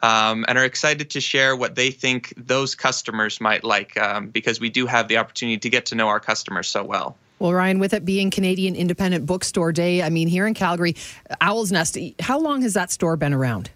Um, 0.03 0.45
and 0.47 0.57
are 0.57 0.65
excited 0.65 1.11
to 1.11 1.21
share 1.21 1.55
what 1.55 1.75
they 1.75 1.91
think 1.91 2.33
those 2.35 2.73
customers 2.73 3.39
might 3.39 3.63
like 3.63 3.95
um, 3.97 4.29
because 4.29 4.59
we 4.59 4.71
do 4.71 4.87
have 4.87 5.07
the 5.07 5.17
opportunity 5.17 5.59
to 5.59 5.69
get 5.69 5.85
to 5.87 5.95
know 5.95 6.07
our 6.07 6.19
customers 6.19 6.67
so 6.67 6.83
well. 6.83 7.15
Well, 7.41 7.53
Ryan, 7.53 7.79
with 7.79 7.95
it 7.95 8.05
being 8.05 8.29
Canadian 8.29 8.75
Independent 8.75 9.25
Bookstore 9.25 9.71
Day, 9.71 10.03
I 10.03 10.11
mean, 10.11 10.27
here 10.27 10.45
in 10.45 10.53
Calgary, 10.53 10.95
Owl's 11.41 11.71
Nest, 11.71 11.97
how 12.19 12.37
long 12.37 12.61
has 12.61 12.75
that 12.75 12.91
store 12.91 13.17
been 13.17 13.33
around? 13.33 13.71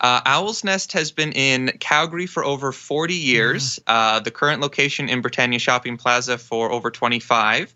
Uh, 0.00 0.20
Owl's 0.26 0.64
Nest 0.64 0.90
has 0.94 1.12
been 1.12 1.30
in 1.30 1.68
Calgary 1.78 2.26
for 2.26 2.44
over 2.44 2.72
40 2.72 3.14
years. 3.14 3.78
Mm-hmm. 3.86 4.16
Uh, 4.16 4.18
the 4.18 4.32
current 4.32 4.60
location 4.60 5.08
in 5.08 5.20
Britannia 5.20 5.60
Shopping 5.60 5.98
Plaza 5.98 6.36
for 6.36 6.72
over 6.72 6.90
25. 6.90 7.72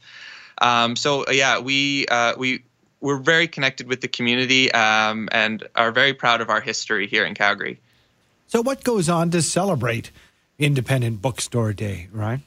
Um, 0.60 0.96
so 0.96 1.30
yeah, 1.30 1.60
we 1.60 2.06
uh, 2.08 2.34
we 2.36 2.64
we're 3.00 3.18
very 3.18 3.46
connected 3.46 3.86
with 3.86 4.00
the 4.00 4.08
community 4.08 4.72
um, 4.72 5.28
and 5.30 5.62
are 5.76 5.92
very 5.92 6.12
proud 6.12 6.40
of 6.40 6.50
our 6.50 6.60
history 6.60 7.06
here 7.06 7.24
in 7.24 7.34
Calgary. 7.34 7.78
So, 8.48 8.62
what 8.62 8.82
goes 8.82 9.08
on 9.08 9.30
to 9.30 9.42
celebrate 9.42 10.10
Independent 10.58 11.22
Bookstore 11.22 11.72
Day, 11.72 12.08
right? 12.10 12.40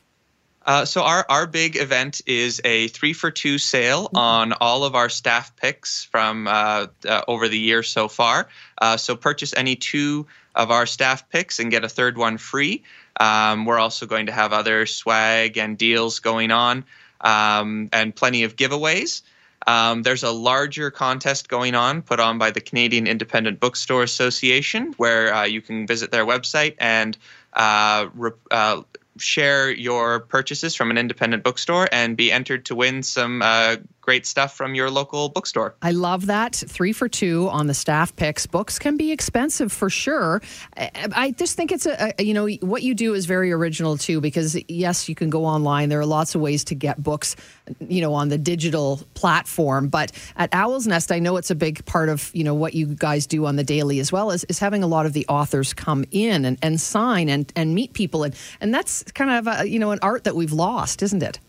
Uh, 0.67 0.83
so 0.83 1.01
our 1.01 1.25
our 1.29 1.47
big 1.47 1.77
event 1.77 2.21
is 2.27 2.59
a 2.65 2.89
three 2.89 3.13
for 3.13 3.31
two 3.31 3.57
sale 3.57 4.07
mm-hmm. 4.07 4.17
on 4.17 4.53
all 4.59 4.83
of 4.83 4.95
our 4.95 5.07
staff 5.07 5.55
picks 5.55 6.03
from 6.03 6.45
uh, 6.47 6.87
uh, 7.07 7.21
over 7.27 7.47
the 7.47 7.57
year 7.57 7.81
so 7.81 8.09
far. 8.09 8.49
Uh, 8.77 8.97
so 8.97 9.15
purchase 9.15 9.53
any 9.55 9.77
two 9.77 10.27
of 10.53 10.69
our 10.69 10.85
staff 10.85 11.29
picks 11.29 11.59
and 11.59 11.71
get 11.71 11.85
a 11.85 11.89
third 11.89 12.17
one 12.17 12.37
free. 12.37 12.83
Um, 13.19 13.65
we're 13.65 13.79
also 13.79 14.05
going 14.05 14.25
to 14.25 14.33
have 14.33 14.51
other 14.51 14.85
swag 14.85 15.57
and 15.57 15.77
deals 15.77 16.19
going 16.19 16.51
on, 16.51 16.83
um, 17.21 17.89
and 17.93 18.13
plenty 18.13 18.43
of 18.43 18.57
giveaways. 18.57 19.21
Um, 19.65 20.03
there's 20.03 20.23
a 20.23 20.31
larger 20.31 20.91
contest 20.91 21.49
going 21.49 21.75
on 21.75 22.01
put 22.01 22.19
on 22.19 22.37
by 22.37 22.51
the 22.51 22.61
Canadian 22.61 23.07
Independent 23.07 23.59
Bookstore 23.59 24.03
Association, 24.03 24.93
where 24.97 25.33
uh, 25.33 25.43
you 25.45 25.61
can 25.61 25.87
visit 25.87 26.11
their 26.11 26.25
website 26.25 26.75
and 26.77 27.17
uh, 27.53 28.07
re- 28.13 28.31
uh, 28.51 28.81
share 29.17 29.69
your 29.71 30.19
purchases 30.19 30.75
from 30.75 30.91
an 30.91 30.97
independent 30.97 31.43
bookstore 31.43 31.87
and 31.91 32.15
be 32.17 32.31
entered 32.31 32.65
to 32.65 32.75
win 32.75 33.03
some 33.03 33.41
uh, 33.41 33.77
great 34.07 34.25
stuff 34.25 34.55
from 34.55 34.73
your 34.73 34.89
local 34.89 35.27
bookstore. 35.27 35.75
I 35.81 35.91
love 35.91 36.27
that. 36.27 36.55
Three 36.55 36.93
for 36.93 37.09
two 37.09 37.49
on 37.49 37.67
the 37.67 37.73
staff 37.73 38.15
picks. 38.15 38.45
Books 38.45 38.79
can 38.79 38.95
be 38.95 39.11
expensive 39.11 39.69
for 39.69 39.89
sure. 39.89 40.41
I 40.77 41.31
just 41.31 41.57
think 41.57 41.73
it's 41.73 41.85
a, 41.85 42.13
you 42.17 42.33
know, 42.33 42.47
what 42.61 42.83
you 42.83 42.95
do 42.95 43.13
is 43.13 43.25
very 43.25 43.51
original 43.51 43.97
too, 43.97 44.21
because 44.21 44.57
yes, 44.69 45.09
you 45.09 45.15
can 45.15 45.29
go 45.29 45.43
online. 45.43 45.89
There 45.89 45.99
are 45.99 46.05
lots 46.05 46.35
of 46.35 46.41
ways 46.41 46.63
to 46.65 46.75
get 46.75 47.03
books, 47.03 47.35
you 47.81 47.99
know, 47.99 48.13
on 48.13 48.29
the 48.29 48.37
digital 48.37 49.01
platform. 49.13 49.89
But 49.89 50.13
at 50.37 50.53
Owl's 50.53 50.87
Nest, 50.87 51.11
I 51.11 51.19
know 51.19 51.35
it's 51.35 51.51
a 51.51 51.55
big 51.55 51.83
part 51.83 52.07
of, 52.07 52.31
you 52.33 52.45
know, 52.45 52.53
what 52.55 52.73
you 52.75 52.85
guys 52.85 53.27
do 53.27 53.45
on 53.45 53.57
the 53.57 53.63
daily 53.65 53.99
as 53.99 54.09
well, 54.09 54.31
is, 54.31 54.45
is 54.45 54.57
having 54.57 54.83
a 54.83 54.87
lot 54.87 55.05
of 55.05 55.11
the 55.11 55.25
authors 55.27 55.73
come 55.73 56.05
in 56.11 56.45
and, 56.45 56.57
and 56.61 56.79
sign 56.79 57.27
and, 57.27 57.51
and 57.57 57.75
meet 57.75 57.91
people. 57.91 58.23
And, 58.23 58.33
and 58.61 58.73
that's 58.73 59.03
kind 59.11 59.31
of, 59.31 59.59
a, 59.59 59.67
you 59.67 59.79
know, 59.79 59.91
an 59.91 59.99
art 60.01 60.23
that 60.23 60.35
we've 60.37 60.53
lost, 60.53 61.03
isn't 61.03 61.21
it? 61.21 61.41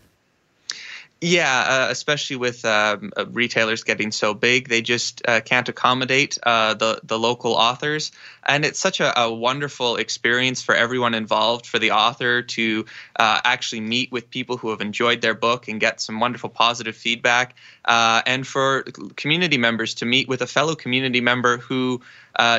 Yeah, 1.21 1.65
uh, 1.67 1.87
especially 1.91 2.37
with 2.37 2.63
um, 2.63 3.11
uh, 3.17 3.25
retailers 3.25 3.83
getting 3.83 4.09
so 4.13 4.33
big, 4.33 4.69
they 4.69 4.81
just 4.81 5.21
uh, 5.27 5.41
can't 5.41 5.67
accommodate 5.67 6.37
uh, 6.43 6.75
the 6.75 7.01
the 7.03 7.19
local 7.19 7.55
authors, 7.55 8.13
and 8.47 8.63
it's 8.63 8.79
such 8.79 9.01
a, 9.01 9.19
a, 9.19 9.33
wonderful 9.33 9.97
experience 9.97 10.61
for 10.61 10.73
everyone 10.73 11.13
involved. 11.13 11.65
For 11.65 11.77
the 11.77 11.91
author 11.91 12.41
to 12.41 12.85
uh, 13.17 13.41
actually 13.43 13.81
meet 13.81 14.13
with 14.13 14.29
people 14.29 14.55
who 14.55 14.69
have 14.69 14.79
enjoyed 14.79 15.19
their 15.19 15.33
book 15.33 15.67
and 15.67 15.77
get 15.77 15.99
some 15.99 16.21
wonderful 16.21 16.49
positive 16.49 16.95
feedback, 16.95 17.53
uh, 17.83 18.21
and 18.25 18.47
for 18.47 18.83
community 19.17 19.57
members 19.57 19.95
to 19.95 20.05
meet 20.05 20.29
with 20.29 20.41
a 20.41 20.47
fellow 20.47 20.75
community 20.75 21.19
member 21.19 21.57
who 21.57 21.99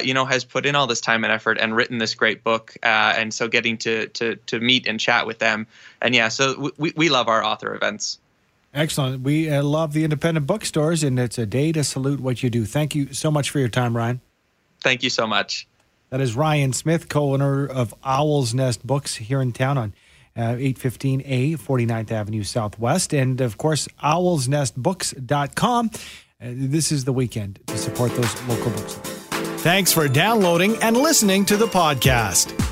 you 0.04 0.12
know 0.12 0.26
has 0.26 0.44
put 0.44 0.66
in 0.66 0.74
all 0.74 0.86
this 0.86 1.00
time 1.00 1.24
and 1.24 1.32
effort 1.32 1.56
and 1.58 1.74
written 1.74 1.96
this 1.96 2.14
great 2.14 2.44
book, 2.44 2.76
and 2.82 3.32
so 3.32 3.48
getting 3.48 3.78
to 3.78 4.08
to 4.08 4.36
to 4.36 4.60
meet 4.60 4.86
and 4.86 5.00
chat 5.00 5.26
with 5.26 5.38
them, 5.38 5.66
and 6.02 6.14
yeah, 6.14 6.28
so 6.28 6.72
we 6.76 6.92
we 6.94 7.08
love 7.08 7.28
our 7.28 7.42
author 7.42 7.74
events. 7.74 8.18
Excellent. 8.72 9.22
We 9.22 9.50
uh, 9.50 9.62
love 9.62 9.92
the 9.92 10.04
independent 10.04 10.46
bookstores, 10.46 11.02
and 11.02 11.18
it's 11.18 11.38
a 11.38 11.46
day 11.46 11.72
to 11.72 11.82
salute 11.82 12.20
what 12.20 12.42
you 12.42 12.50
do. 12.50 12.64
Thank 12.64 12.94
you 12.94 13.12
so 13.12 13.30
much 13.30 13.50
for 13.50 13.58
your 13.58 13.68
time, 13.68 13.96
Ryan. 13.96 14.20
Thank 14.80 15.02
you 15.02 15.10
so 15.10 15.26
much. 15.26 15.66
That 16.10 16.20
is 16.20 16.34
Ryan 16.34 16.72
Smith, 16.72 17.08
co-owner 17.08 17.66
of 17.66 17.94
Owl's 18.04 18.54
Nest 18.54 18.86
Books 18.86 19.16
here 19.16 19.40
in 19.40 19.52
town 19.52 19.78
on 19.78 19.94
uh, 20.36 20.54
815A, 20.56 21.58
49th 21.58 22.10
Avenue 22.10 22.42
Southwest. 22.42 23.12
And, 23.12 23.40
of 23.40 23.58
course, 23.58 23.88
owlsnestbooks.com. 24.02 25.90
Uh, 25.92 25.98
this 26.40 26.90
is 26.90 27.04
the 27.04 27.12
weekend 27.12 27.60
to 27.66 27.76
support 27.76 28.14
those 28.14 28.42
local 28.44 28.70
books. 28.70 28.94
Thanks 29.62 29.92
for 29.92 30.08
downloading 30.08 30.76
and 30.82 30.96
listening 30.96 31.44
to 31.46 31.56
the 31.56 31.66
podcast. 31.66 32.69